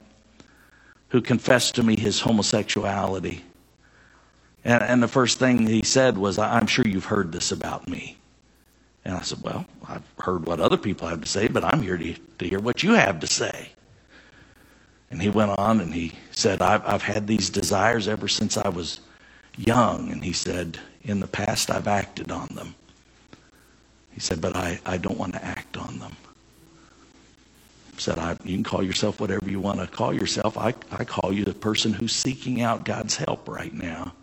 who 1.09 1.21
confessed 1.21 1.75
to 1.75 1.83
me 1.83 1.99
his 1.99 2.21
homosexuality. 2.21 3.43
And, 4.63 4.83
and 4.83 5.03
the 5.03 5.07
first 5.07 5.39
thing 5.39 5.65
he 5.65 5.83
said 5.83 6.17
was, 6.17 6.37
I'm 6.37 6.67
sure 6.67 6.85
you've 6.87 7.05
heard 7.05 7.31
this 7.31 7.51
about 7.51 7.87
me. 7.87 8.17
And 9.03 9.15
I 9.15 9.21
said, 9.21 9.41
Well, 9.41 9.65
I've 9.87 10.03
heard 10.19 10.45
what 10.45 10.59
other 10.59 10.77
people 10.77 11.07
have 11.07 11.21
to 11.21 11.27
say, 11.27 11.47
but 11.47 11.63
I'm 11.63 11.81
here 11.81 11.97
to, 11.97 12.13
to 12.13 12.47
hear 12.47 12.59
what 12.59 12.83
you 12.83 12.93
have 12.93 13.19
to 13.21 13.27
say. 13.27 13.69
And 15.09 15.21
he 15.21 15.29
went 15.29 15.51
on 15.57 15.81
and 15.81 15.93
he 15.93 16.13
said, 16.31 16.61
I've, 16.61 16.85
I've 16.85 17.01
had 17.01 17.27
these 17.27 17.49
desires 17.49 18.07
ever 18.07 18.27
since 18.27 18.57
I 18.57 18.69
was 18.69 19.01
young. 19.57 20.11
And 20.11 20.23
he 20.23 20.33
said, 20.33 20.77
In 21.03 21.19
the 21.19 21.27
past, 21.27 21.71
I've 21.71 21.87
acted 21.87 22.31
on 22.31 22.47
them. 22.53 22.75
He 24.13 24.19
said, 24.19 24.39
But 24.39 24.55
I, 24.55 24.79
I 24.85 24.97
don't 24.97 25.17
want 25.17 25.33
to 25.33 25.43
act 25.43 25.77
on 25.77 25.97
them. 25.99 26.15
He 27.95 28.01
said, 28.01 28.19
I, 28.19 28.37
You 28.43 28.55
can 28.55 28.63
call 28.63 28.83
yourself 28.83 29.19
whatever 29.19 29.49
you 29.49 29.59
want 29.59 29.79
to 29.79 29.87
call 29.87 30.13
yourself. 30.13 30.57
I, 30.57 30.75
I 30.91 31.03
call 31.03 31.33
you 31.33 31.43
the 31.43 31.55
person 31.55 31.91
who's 31.91 32.13
seeking 32.13 32.61
out 32.61 32.85
God's 32.85 33.15
help 33.15 33.49
right 33.49 33.73
now. 33.73 34.13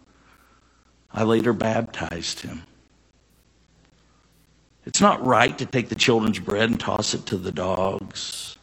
I 1.12 1.24
later 1.24 1.52
baptized 1.52 2.40
him. 2.40 2.62
It's 4.84 5.00
not 5.00 5.24
right 5.24 5.56
to 5.58 5.66
take 5.66 5.88
the 5.88 5.94
children's 5.94 6.38
bread 6.38 6.70
and 6.70 6.80
toss 6.80 7.14
it 7.14 7.26
to 7.26 7.36
the 7.36 7.52
dogs. 7.52 8.56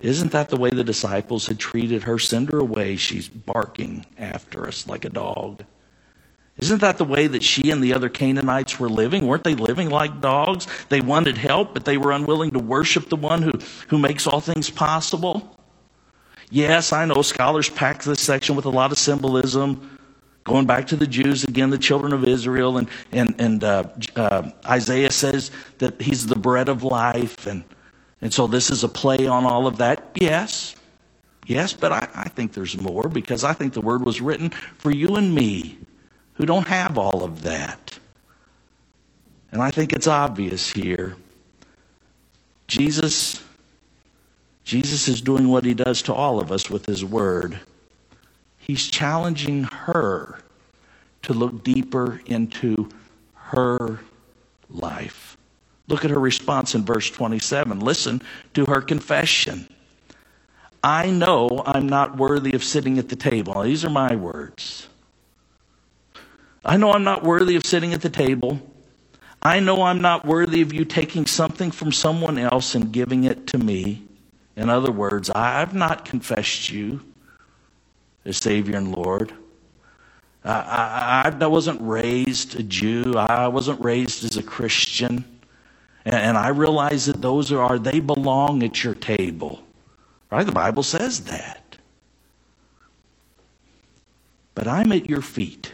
Isn't 0.00 0.32
that 0.32 0.50
the 0.50 0.56
way 0.56 0.70
the 0.70 0.84
disciples 0.84 1.46
had 1.46 1.58
treated 1.58 2.02
her? 2.02 2.18
Send 2.18 2.50
her 2.50 2.58
away. 2.58 2.96
She's 2.96 3.28
barking 3.28 4.04
after 4.18 4.66
us 4.66 4.86
like 4.86 5.06
a 5.06 5.10
dog. 5.10 5.64
Isn't 6.58 6.80
that 6.80 6.96
the 6.96 7.04
way 7.04 7.26
that 7.26 7.42
she 7.42 7.70
and 7.70 7.82
the 7.82 7.94
other 7.94 8.08
Canaanites 8.08 8.78
were 8.78 8.88
living? 8.88 9.26
Weren't 9.26 9.44
they 9.44 9.54
living 9.54 9.90
like 9.90 10.20
dogs? 10.20 10.66
They 10.88 11.00
wanted 11.00 11.36
help, 11.36 11.74
but 11.74 11.84
they 11.84 11.98
were 11.98 12.12
unwilling 12.12 12.50
to 12.52 12.58
worship 12.58 13.08
the 13.08 13.16
one 13.16 13.42
who, 13.42 13.52
who 13.88 13.98
makes 13.98 14.26
all 14.26 14.40
things 14.40 14.70
possible. 14.70 15.58
Yes, 16.50 16.92
I 16.92 17.04
know 17.04 17.22
scholars 17.22 17.68
pack 17.68 18.02
this 18.02 18.20
section 18.20 18.56
with 18.56 18.64
a 18.64 18.70
lot 18.70 18.92
of 18.92 18.98
symbolism. 18.98 19.95
Going 20.46 20.64
back 20.64 20.86
to 20.86 20.96
the 20.96 21.08
Jews, 21.08 21.42
again, 21.42 21.70
the 21.70 21.78
children 21.78 22.12
of 22.12 22.24
Israel, 22.24 22.78
and, 22.78 22.88
and, 23.10 23.34
and 23.40 23.64
uh, 23.64 23.82
uh, 24.14 24.48
Isaiah 24.64 25.10
says 25.10 25.50
that 25.78 26.00
he's 26.00 26.24
the 26.24 26.38
bread 26.38 26.68
of 26.68 26.84
life. 26.84 27.48
And, 27.48 27.64
and 28.22 28.32
so 28.32 28.46
this 28.46 28.70
is 28.70 28.84
a 28.84 28.88
play 28.88 29.26
on 29.26 29.44
all 29.44 29.66
of 29.66 29.78
that. 29.78 30.12
Yes, 30.14 30.76
yes, 31.46 31.72
but 31.72 31.90
I, 31.90 32.08
I 32.14 32.28
think 32.28 32.52
there's 32.52 32.80
more 32.80 33.08
because 33.08 33.42
I 33.42 33.54
think 33.54 33.72
the 33.72 33.80
word 33.80 34.06
was 34.06 34.20
written 34.20 34.50
for 34.78 34.92
you 34.92 35.16
and 35.16 35.34
me 35.34 35.78
who 36.34 36.46
don't 36.46 36.68
have 36.68 36.96
all 36.96 37.24
of 37.24 37.42
that. 37.42 37.98
And 39.50 39.60
I 39.60 39.72
think 39.72 39.92
it's 39.92 40.06
obvious 40.06 40.70
here. 40.70 41.16
Jesus, 42.68 43.42
Jesus 44.62 45.08
is 45.08 45.20
doing 45.20 45.48
what 45.48 45.64
he 45.64 45.74
does 45.74 46.02
to 46.02 46.14
all 46.14 46.38
of 46.40 46.52
us 46.52 46.70
with 46.70 46.86
his 46.86 47.04
word. 47.04 47.58
He's 48.66 48.88
challenging 48.88 49.62
her 49.64 50.40
to 51.22 51.32
look 51.32 51.62
deeper 51.62 52.20
into 52.26 52.88
her 53.34 54.00
life. 54.68 55.36
Look 55.86 56.04
at 56.04 56.10
her 56.10 56.18
response 56.18 56.74
in 56.74 56.84
verse 56.84 57.08
27. 57.08 57.78
Listen 57.78 58.20
to 58.54 58.66
her 58.66 58.80
confession. 58.80 59.68
I 60.82 61.10
know 61.10 61.62
I'm 61.64 61.88
not 61.88 62.16
worthy 62.16 62.54
of 62.54 62.64
sitting 62.64 62.98
at 62.98 63.08
the 63.08 63.14
table. 63.14 63.62
These 63.62 63.84
are 63.84 63.90
my 63.90 64.16
words. 64.16 64.88
I 66.64 66.76
know 66.76 66.90
I'm 66.90 67.04
not 67.04 67.22
worthy 67.22 67.54
of 67.54 67.64
sitting 67.64 67.94
at 67.94 68.02
the 68.02 68.10
table. 68.10 68.60
I 69.40 69.60
know 69.60 69.82
I'm 69.82 70.00
not 70.00 70.24
worthy 70.24 70.60
of 70.62 70.72
you 70.72 70.84
taking 70.84 71.26
something 71.26 71.70
from 71.70 71.92
someone 71.92 72.36
else 72.36 72.74
and 72.74 72.90
giving 72.90 73.22
it 73.22 73.46
to 73.48 73.58
me. 73.58 74.02
In 74.56 74.68
other 74.68 74.90
words, 74.90 75.30
I've 75.30 75.72
not 75.72 76.04
confessed 76.04 76.68
you 76.68 77.00
as 78.26 78.36
Savior 78.36 78.76
and 78.76 78.94
Lord. 78.94 79.32
I, 80.44 81.32
I, 81.32 81.36
I 81.40 81.46
wasn't 81.46 81.80
raised 81.80 82.58
a 82.58 82.62
Jew. 82.62 83.14
I 83.16 83.48
wasn't 83.48 83.82
raised 83.82 84.24
as 84.24 84.36
a 84.36 84.42
Christian. 84.42 85.24
And, 86.04 86.14
and 86.14 86.36
I 86.36 86.48
realize 86.48 87.06
that 87.06 87.22
those 87.22 87.52
are, 87.52 87.78
they 87.78 88.00
belong 88.00 88.62
at 88.62 88.84
your 88.84 88.94
table. 88.94 89.62
Right? 90.30 90.44
The 90.44 90.52
Bible 90.52 90.82
says 90.82 91.24
that. 91.24 91.78
But 94.54 94.66
I'm 94.66 94.92
at 94.92 95.08
your 95.08 95.22
feet. 95.22 95.72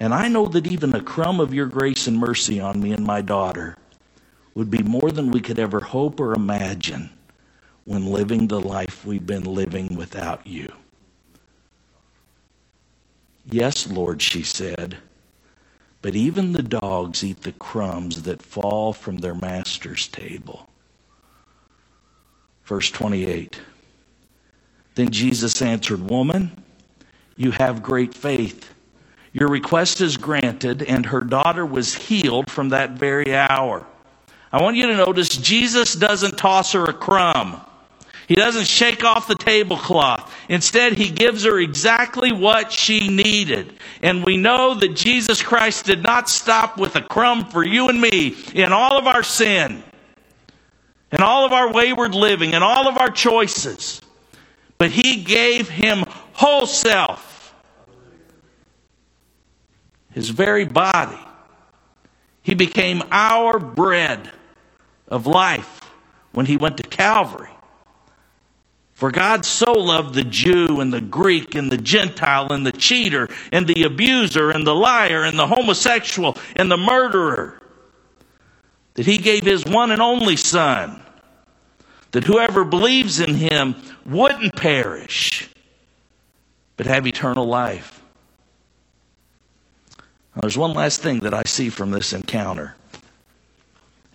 And 0.00 0.14
I 0.14 0.28
know 0.28 0.46
that 0.46 0.66
even 0.66 0.94
a 0.94 1.02
crumb 1.02 1.40
of 1.40 1.52
your 1.52 1.66
grace 1.66 2.06
and 2.06 2.18
mercy 2.18 2.60
on 2.60 2.80
me 2.80 2.92
and 2.92 3.04
my 3.04 3.20
daughter 3.20 3.76
would 4.54 4.70
be 4.70 4.82
more 4.82 5.10
than 5.10 5.30
we 5.30 5.40
could 5.40 5.58
ever 5.58 5.80
hope 5.80 6.20
or 6.20 6.34
imagine 6.34 7.10
when 7.84 8.06
living 8.06 8.46
the 8.46 8.60
life 8.60 9.04
we've 9.04 9.26
been 9.26 9.44
living 9.44 9.96
without 9.96 10.46
you. 10.46 10.70
Yes, 13.50 13.86
Lord, 13.86 14.20
she 14.20 14.42
said, 14.42 14.98
but 16.02 16.14
even 16.14 16.52
the 16.52 16.62
dogs 16.62 17.24
eat 17.24 17.42
the 17.42 17.52
crumbs 17.52 18.22
that 18.22 18.42
fall 18.42 18.92
from 18.92 19.18
their 19.18 19.34
master's 19.34 20.06
table. 20.08 20.68
Verse 22.64 22.90
28. 22.90 23.58
Then 24.94 25.10
Jesus 25.10 25.62
answered, 25.62 26.10
Woman, 26.10 26.62
you 27.36 27.50
have 27.52 27.82
great 27.82 28.14
faith. 28.14 28.72
Your 29.32 29.48
request 29.48 30.00
is 30.00 30.16
granted, 30.16 30.82
and 30.82 31.06
her 31.06 31.20
daughter 31.20 31.64
was 31.64 31.94
healed 31.94 32.50
from 32.50 32.70
that 32.70 32.92
very 32.92 33.34
hour. 33.34 33.86
I 34.52 34.62
want 34.62 34.76
you 34.76 34.86
to 34.88 34.96
notice 34.96 35.28
Jesus 35.28 35.94
doesn't 35.94 36.36
toss 36.36 36.72
her 36.72 36.84
a 36.84 36.92
crumb. 36.92 37.60
He 38.28 38.36
doesn't 38.36 38.66
shake 38.66 39.04
off 39.04 39.26
the 39.26 39.34
tablecloth. 39.34 40.32
Instead, 40.50 40.92
he 40.94 41.10
gives 41.10 41.44
her 41.44 41.58
exactly 41.58 42.30
what 42.30 42.70
she 42.70 43.08
needed. 43.08 43.74
And 44.02 44.24
we 44.24 44.36
know 44.36 44.74
that 44.74 44.94
Jesus 44.94 45.42
Christ 45.42 45.86
did 45.86 46.02
not 46.02 46.28
stop 46.28 46.78
with 46.78 46.94
a 46.96 47.02
crumb 47.02 47.46
for 47.46 47.64
you 47.66 47.88
and 47.88 48.00
me 48.00 48.36
in 48.54 48.72
all 48.72 48.98
of 48.98 49.06
our 49.06 49.22
sin. 49.24 49.82
and 51.10 51.22
all 51.22 51.44
of 51.46 51.52
our 51.52 51.72
wayward 51.72 52.14
living 52.14 52.54
and 52.54 52.62
all 52.62 52.88
of 52.88 52.98
our 52.98 53.10
choices. 53.10 54.00
But 54.78 54.90
he 54.90 55.22
gave 55.24 55.68
him 55.68 56.04
whole 56.34 56.66
self, 56.66 57.54
his 60.12 60.30
very 60.30 60.64
body. 60.64 61.18
He 62.42 62.54
became 62.54 63.02
our 63.10 63.58
bread 63.58 64.30
of 65.08 65.26
life 65.26 65.80
when 66.32 66.46
he 66.46 66.56
went 66.56 66.76
to 66.78 66.82
Calvary. 66.82 67.50
For 68.98 69.12
God 69.12 69.44
so 69.44 69.70
loved 69.70 70.16
the 70.16 70.24
Jew 70.24 70.80
and 70.80 70.92
the 70.92 71.00
Greek 71.00 71.54
and 71.54 71.70
the 71.70 71.76
Gentile 71.76 72.52
and 72.52 72.66
the 72.66 72.72
cheater 72.72 73.28
and 73.52 73.64
the 73.64 73.84
abuser 73.84 74.50
and 74.50 74.66
the 74.66 74.74
liar 74.74 75.22
and 75.22 75.38
the 75.38 75.46
homosexual 75.46 76.36
and 76.56 76.68
the 76.68 76.76
murderer 76.76 77.60
that 78.94 79.06
he 79.06 79.18
gave 79.18 79.44
his 79.44 79.64
one 79.64 79.92
and 79.92 80.02
only 80.02 80.34
Son, 80.34 81.00
that 82.10 82.24
whoever 82.24 82.64
believes 82.64 83.20
in 83.20 83.36
him 83.36 83.76
wouldn't 84.04 84.56
perish, 84.56 85.48
but 86.76 86.86
have 86.86 87.06
eternal 87.06 87.46
life. 87.46 88.02
Now, 90.34 90.40
there's 90.40 90.58
one 90.58 90.72
last 90.72 91.02
thing 91.02 91.20
that 91.20 91.34
I 91.34 91.44
see 91.46 91.68
from 91.68 91.92
this 91.92 92.12
encounter. 92.12 92.74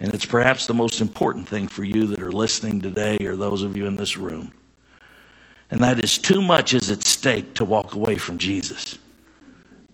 And 0.01 0.13
it's 0.13 0.25
perhaps 0.25 0.67
the 0.67 0.73
most 0.73 0.99
important 0.99 1.47
thing 1.47 1.69
for 1.69 1.85
you 1.85 2.07
that 2.07 2.21
are 2.21 2.33
listening 2.33 2.81
today 2.81 3.17
or 3.21 3.37
those 3.37 3.63
of 3.63 3.77
you 3.77 3.85
in 3.85 3.95
this 3.95 4.17
room. 4.17 4.51
And 5.73 5.81
that 5.81 6.03
is 6.03 6.19
too 6.19 6.39
much 6.39 6.75
is 6.75 6.91
at 6.91 7.03
stake 7.03 7.55
to 7.55 7.65
walk 7.65 7.95
away 7.95 8.19
from 8.19 8.37
Jesus. 8.37 8.99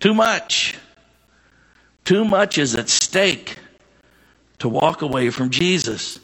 Too 0.02 0.14
much. 0.14 0.78
Too 2.04 2.26
much 2.26 2.58
is 2.58 2.76
at 2.76 2.90
stake 2.90 3.58
to 4.58 4.68
walk 4.68 5.04
away 5.04 5.30
from 5.30 5.52
Jesus. 5.52 6.20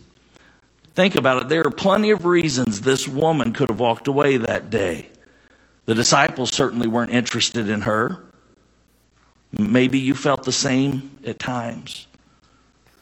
Think 0.94 1.15
about 1.15 1.44
it. 1.44 1.48
There 1.48 1.65
are 1.65 1.72
plenty 1.72 2.12
of 2.12 2.26
reasons 2.26 2.82
this 2.82 3.08
woman 3.08 3.54
could 3.54 3.70
have 3.70 3.80
walked 3.80 4.10
away 4.10 4.36
that 4.36 4.70
day. 4.70 5.08
The 5.86 5.96
disciples 5.96 6.54
certainly 6.54 6.89
weren't 6.89 7.12
interested 7.12 7.70
in 7.70 7.80
her. 7.80 8.26
Maybe 9.58 10.00
you 10.00 10.15
felt 10.15 10.44
the 10.44 10.52
same 10.52 11.18
at 11.26 11.39
times 11.39 12.08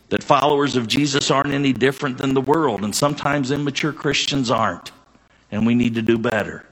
that 0.09 0.21
followers 0.21 0.75
of 0.75 0.85
Jesus 0.85 1.31
aren't 1.31 1.55
any 1.55 1.73
different 1.73 2.19
than 2.19 2.35
the 2.35 2.41
world, 2.41 2.83
and 2.83 2.95
sometimes 2.95 3.49
immature 3.49 3.91
Christians 3.91 4.51
aren't, 4.51 4.91
and 5.53 5.67
we 5.67 5.75
need 5.75 5.93
to 5.93 6.01
do 6.01 6.17
better. 6.17 6.65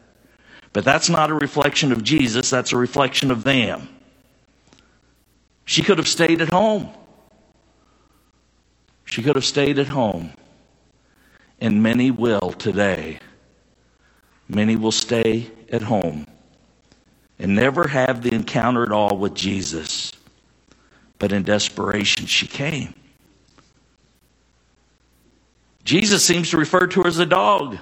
But 0.73 0.83
that's 0.83 1.07
not 1.07 1.29
a 1.29 1.35
reflection 1.35 1.91
of 1.91 2.03
Jesus, 2.03 2.49
that's 2.49 2.71
a 2.71 2.77
reflection 2.77 3.29
of 3.29 3.43
them. 3.43 3.87
She 5.65 5.83
could 5.83 5.99
have 5.99 6.07
stayed 6.07 6.41
at 6.41 6.49
home. 6.49 6.89
She 9.05 9.21
could 9.21 9.35
have 9.35 9.45
stayed 9.45 9.77
at 9.77 9.87
home. 9.87 10.31
And 11.59 11.83
many 11.83 12.09
will 12.09 12.53
today. 12.53 13.19
Many 14.49 14.75
will 14.75 14.91
stay 14.91 15.51
at 15.71 15.83
home 15.83 16.25
and 17.37 17.55
never 17.55 17.87
have 17.87 18.23
the 18.23 18.33
encounter 18.33 18.81
at 18.81 18.91
all 18.91 19.15
with 19.15 19.35
Jesus. 19.35 20.11
But 21.19 21.31
in 21.31 21.43
desperation, 21.43 22.25
she 22.25 22.47
came. 22.47 22.95
Jesus 25.83 26.25
seems 26.25 26.49
to 26.49 26.57
refer 26.57 26.87
to 26.87 27.03
her 27.03 27.07
as 27.07 27.19
a 27.19 27.27
dog. 27.27 27.77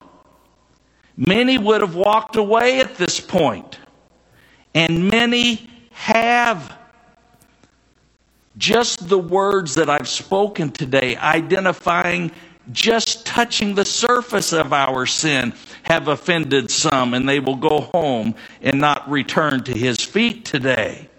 Many 1.20 1.58
would 1.58 1.82
have 1.82 1.96
walked 1.96 2.38
away 2.38 2.80
at 2.80 2.96
this 2.96 3.20
point, 3.20 3.78
and 4.74 5.10
many 5.10 5.70
have. 5.92 6.78
Just 8.58 9.10
the 9.10 9.18
words 9.18 9.76
that 9.76 9.90
I've 9.90 10.08
spoken 10.08 10.72
today, 10.72 11.18
identifying 11.18 12.32
just 12.72 13.26
touching 13.26 13.76
the 13.76 13.84
surface 13.84 14.54
of 14.54 14.72
our 14.72 15.06
sin, 15.06 15.54
have 15.84 16.08
offended 16.08 16.72
some, 16.72 17.14
and 17.14 17.28
they 17.28 17.42
will 17.42 17.58
go 17.58 17.90
home 17.94 18.34
and 18.62 18.80
not 18.80 19.10
return 19.10 19.64
to 19.66 19.78
his 19.78 19.98
feet 19.98 20.46
today. 20.46 21.10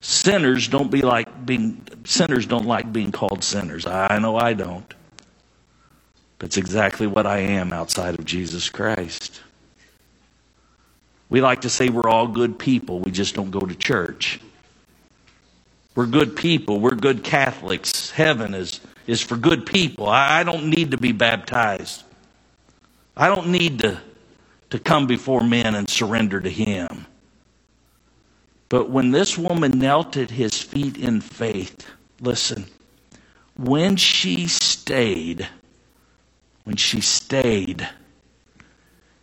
Sinners 0.00 0.68
don't 0.68 0.90
be 0.92 1.02
like 1.02 1.44
being 1.44 1.83
sinners 2.04 2.46
don't 2.46 2.66
like 2.66 2.92
being 2.92 3.12
called 3.12 3.42
sinners. 3.42 3.86
I 3.86 4.18
know 4.18 4.36
I 4.36 4.52
don't. 4.52 4.92
That's 6.38 6.56
exactly 6.56 7.06
what 7.06 7.26
I 7.26 7.38
am 7.38 7.72
outside 7.72 8.18
of 8.18 8.24
Jesus 8.24 8.68
Christ. 8.68 9.40
We 11.30 11.40
like 11.40 11.62
to 11.62 11.70
say 11.70 11.88
we're 11.88 12.08
all 12.08 12.28
good 12.28 12.58
people, 12.58 13.00
we 13.00 13.10
just 13.10 13.34
don't 13.34 13.50
go 13.50 13.60
to 13.60 13.74
church. 13.74 14.40
We're 15.94 16.06
good 16.06 16.36
people, 16.36 16.80
we're 16.80 16.96
good 16.96 17.24
Catholics. 17.24 18.10
Heaven 18.10 18.52
is, 18.52 18.80
is 19.06 19.20
for 19.20 19.36
good 19.36 19.64
people. 19.64 20.08
I, 20.08 20.40
I 20.40 20.44
don't 20.44 20.68
need 20.68 20.90
to 20.90 20.98
be 20.98 21.12
baptized. 21.12 22.02
I 23.16 23.28
don't 23.28 23.48
need 23.48 23.80
to, 23.80 24.00
to 24.70 24.78
come 24.78 25.06
before 25.06 25.42
men 25.42 25.74
and 25.74 25.88
surrender 25.88 26.40
to 26.40 26.50
Him. 26.50 27.06
But 28.74 28.90
when 28.90 29.12
this 29.12 29.38
woman 29.38 29.78
knelt 29.78 30.16
at 30.16 30.32
his 30.32 30.60
feet 30.60 30.96
in 30.96 31.20
faith, 31.20 31.86
listen, 32.20 32.64
when 33.56 33.94
she 33.94 34.48
stayed, 34.48 35.46
when 36.64 36.74
she 36.74 37.00
stayed, 37.00 37.88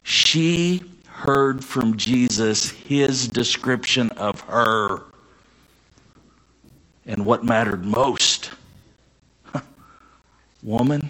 she 0.04 0.82
heard 1.06 1.66
from 1.66 1.98
Jesus 1.98 2.70
his 2.70 3.28
description 3.28 4.12
of 4.12 4.40
her 4.40 5.02
and 7.06 7.26
what 7.26 7.44
mattered 7.44 7.84
most. 7.84 8.52
Woman, 10.64 11.10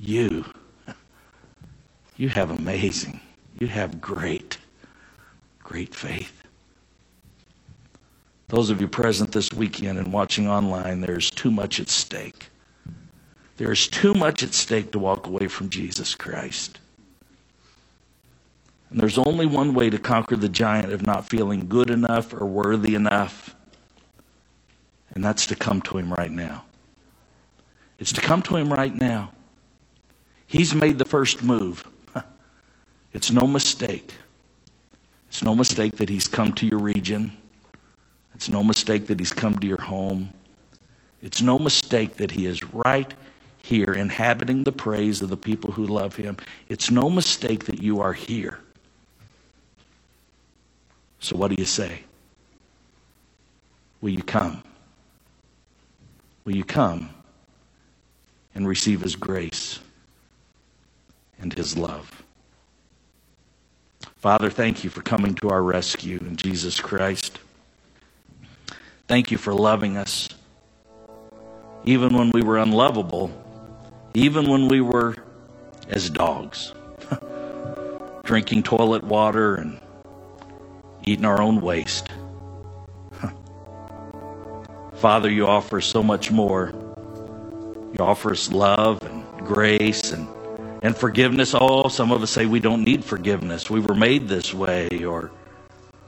you, 0.00 0.44
you 2.16 2.28
have 2.28 2.50
amazing, 2.50 3.20
you 3.60 3.68
have 3.68 4.00
great, 4.00 4.58
great 5.62 5.94
faith. 5.94 6.47
Those 8.48 8.70
of 8.70 8.80
you 8.80 8.88
present 8.88 9.32
this 9.32 9.52
weekend 9.52 9.98
and 9.98 10.12
watching 10.12 10.48
online, 10.48 11.02
there's 11.02 11.30
too 11.30 11.50
much 11.50 11.80
at 11.80 11.88
stake. 11.88 12.48
There's 13.58 13.88
too 13.88 14.14
much 14.14 14.42
at 14.42 14.54
stake 14.54 14.92
to 14.92 14.98
walk 14.98 15.26
away 15.26 15.48
from 15.48 15.68
Jesus 15.68 16.14
Christ. 16.14 16.78
And 18.90 18.98
there's 18.98 19.18
only 19.18 19.44
one 19.44 19.74
way 19.74 19.90
to 19.90 19.98
conquer 19.98 20.36
the 20.36 20.48
giant 20.48 20.92
of 20.92 21.06
not 21.06 21.28
feeling 21.28 21.68
good 21.68 21.90
enough 21.90 22.32
or 22.32 22.46
worthy 22.46 22.94
enough, 22.94 23.54
and 25.14 25.22
that's 25.22 25.46
to 25.48 25.56
come 25.56 25.82
to 25.82 25.98
Him 25.98 26.12
right 26.12 26.30
now. 26.30 26.64
It's 27.98 28.12
to 28.12 28.20
come 28.20 28.40
to 28.42 28.56
Him 28.56 28.72
right 28.72 28.94
now. 28.94 29.32
He's 30.46 30.74
made 30.74 30.98
the 30.98 31.04
first 31.04 31.42
move. 31.42 31.86
It's 33.14 33.30
no 33.32 33.46
mistake. 33.46 34.12
It's 35.28 35.42
no 35.42 35.54
mistake 35.54 35.96
that 35.96 36.10
He's 36.10 36.28
come 36.28 36.52
to 36.52 36.66
your 36.66 36.78
region. 36.78 37.32
It's 38.38 38.48
no 38.48 38.62
mistake 38.62 39.08
that 39.08 39.18
he's 39.18 39.32
come 39.32 39.58
to 39.58 39.66
your 39.66 39.80
home. 39.80 40.32
It's 41.22 41.42
no 41.42 41.58
mistake 41.58 42.18
that 42.18 42.30
he 42.30 42.46
is 42.46 42.62
right 42.72 43.12
here 43.64 43.92
inhabiting 43.92 44.62
the 44.62 44.70
praise 44.70 45.20
of 45.22 45.28
the 45.28 45.36
people 45.36 45.72
who 45.72 45.84
love 45.84 46.14
him. 46.14 46.36
It's 46.68 46.88
no 46.88 47.10
mistake 47.10 47.64
that 47.64 47.82
you 47.82 48.00
are 48.00 48.12
here. 48.12 48.60
So, 51.18 51.36
what 51.36 51.48
do 51.48 51.56
you 51.58 51.64
say? 51.64 52.04
Will 54.02 54.10
you 54.10 54.22
come? 54.22 54.62
Will 56.44 56.54
you 56.54 56.64
come 56.64 57.10
and 58.54 58.68
receive 58.68 59.00
his 59.00 59.16
grace 59.16 59.80
and 61.40 61.52
his 61.52 61.76
love? 61.76 62.22
Father, 64.18 64.48
thank 64.48 64.84
you 64.84 64.90
for 64.90 65.02
coming 65.02 65.34
to 65.34 65.48
our 65.50 65.64
rescue 65.64 66.18
in 66.18 66.36
Jesus 66.36 66.78
Christ. 66.78 67.40
Thank 69.08 69.30
you 69.30 69.38
for 69.38 69.54
loving 69.54 69.96
us. 69.96 70.28
Even 71.84 72.14
when 72.14 72.30
we 72.30 72.42
were 72.42 72.58
unlovable, 72.58 73.32
even 74.12 74.50
when 74.50 74.68
we 74.68 74.82
were 74.82 75.16
as 75.88 76.10
dogs, 76.10 76.74
drinking 78.24 78.64
toilet 78.64 79.02
water 79.02 79.54
and 79.54 79.80
eating 81.06 81.24
our 81.24 81.40
own 81.40 81.62
waste. 81.62 82.08
Father, 84.96 85.30
you 85.30 85.46
offer 85.46 85.80
so 85.80 86.02
much 86.02 86.30
more. 86.30 86.74
You 87.98 88.04
offer 88.04 88.32
us 88.32 88.52
love 88.52 89.02
and 89.04 89.24
grace 89.46 90.12
and, 90.12 90.28
and 90.82 90.94
forgiveness. 90.94 91.54
Oh, 91.58 91.88
some 91.88 92.12
of 92.12 92.22
us 92.22 92.30
say 92.30 92.44
we 92.44 92.60
don't 92.60 92.84
need 92.84 93.02
forgiveness. 93.02 93.70
We 93.70 93.80
were 93.80 93.94
made 93.94 94.28
this 94.28 94.52
way, 94.52 94.86
or, 95.02 95.30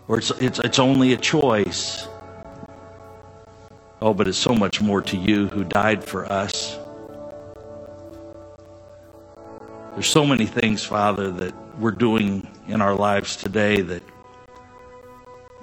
or 0.06 0.18
it's, 0.18 0.32
it's, 0.32 0.58
it's 0.58 0.78
only 0.78 1.14
a 1.14 1.16
choice. 1.16 2.06
Oh, 4.02 4.14
but 4.14 4.28
it's 4.28 4.38
so 4.38 4.54
much 4.54 4.80
more 4.80 5.02
to 5.02 5.16
you 5.16 5.48
who 5.48 5.62
died 5.64 6.02
for 6.02 6.30
us. 6.32 6.78
There's 9.92 10.08
so 10.08 10.24
many 10.24 10.46
things, 10.46 10.84
Father, 10.84 11.30
that 11.32 11.54
we're 11.78 11.90
doing 11.90 12.46
in 12.68 12.80
our 12.80 12.94
lives 12.94 13.36
today 13.36 13.82
that 13.82 14.02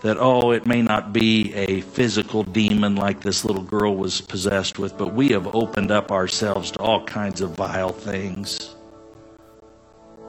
that, 0.02 0.18
oh, 0.20 0.52
it 0.52 0.66
may 0.68 0.82
not 0.82 1.12
be 1.12 1.54
a 1.56 1.82
physical 1.82 2.44
demon 2.44 2.96
like 2.96 3.22
this 3.22 3.44
little 3.44 3.64
girl 3.64 3.96
was 3.96 4.22
possessed 4.22 4.78
with, 4.78 4.96
but 4.98 5.14
we 5.14 5.30
have 5.30 5.56
opened 5.56 5.90
up 5.90 6.12
ourselves 6.12 6.70
to 6.72 6.80
all 6.80 7.04
kinds 7.06 7.42
of 7.42 7.52
vile 7.52 7.92
things. 7.92 8.76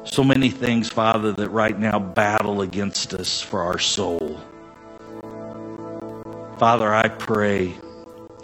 So 0.05 0.25
many 0.25 0.49
things, 0.49 0.89
Father, 0.89 1.33
that 1.33 1.51
right 1.51 1.79
now 1.79 1.99
battle 1.99 2.63
against 2.63 3.13
us 3.13 3.43
for 3.43 3.63
our 3.63 3.79
soul. 3.79 4.41
Father, 6.59 6.93
I 6.93 7.09
pray, 7.09 7.75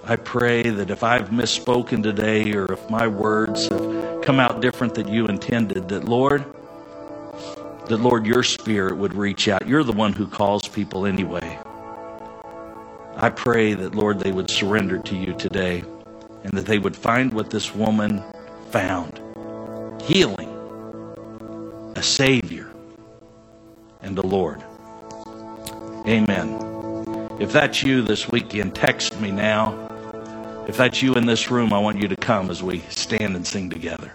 I 0.06 0.16
pray 0.16 0.62
that 0.64 0.90
if 0.90 1.02
I've 1.02 1.30
misspoken 1.30 2.02
today 2.02 2.52
or 2.52 2.70
if 2.70 2.90
my 2.90 3.06
words 3.06 3.68
have 3.68 4.20
come 4.22 4.38
out 4.38 4.60
different 4.60 4.94
than 4.94 5.08
you 5.08 5.26
intended, 5.26 5.88
that 5.88 6.04
Lord, 6.04 6.44
that 7.86 7.96
Lord, 7.96 8.26
your 8.26 8.42
spirit 8.42 8.98
would 8.98 9.14
reach 9.14 9.48
out. 9.48 9.66
You're 9.66 9.82
the 9.82 9.92
one 9.92 10.12
who 10.12 10.26
calls 10.26 10.68
people 10.68 11.06
anyway. 11.06 11.58
I 13.16 13.30
pray 13.30 13.72
that, 13.72 13.94
Lord, 13.94 14.20
they 14.20 14.30
would 14.30 14.50
surrender 14.50 14.98
to 14.98 15.16
you 15.16 15.32
today 15.32 15.82
and 16.42 16.52
that 16.52 16.66
they 16.66 16.78
would 16.78 16.94
find 16.96 17.32
what 17.32 17.48
this 17.48 17.74
woman 17.74 18.22
found 18.70 19.20
healing, 20.02 20.50
a 21.96 22.02
Savior, 22.02 22.70
and 24.02 24.18
a 24.18 24.26
Lord. 24.26 24.62
Amen. 26.06 26.60
If 27.40 27.52
that's 27.52 27.82
you 27.82 28.02
this 28.02 28.30
weekend, 28.30 28.74
text 28.74 29.18
me 29.18 29.30
now. 29.30 29.83
If 30.66 30.78
that's 30.78 31.02
you 31.02 31.14
in 31.14 31.26
this 31.26 31.50
room, 31.50 31.74
I 31.74 31.78
want 31.78 32.00
you 32.00 32.08
to 32.08 32.16
come 32.16 32.50
as 32.50 32.62
we 32.62 32.80
stand 32.88 33.36
and 33.36 33.46
sing 33.46 33.68
together. 33.68 34.12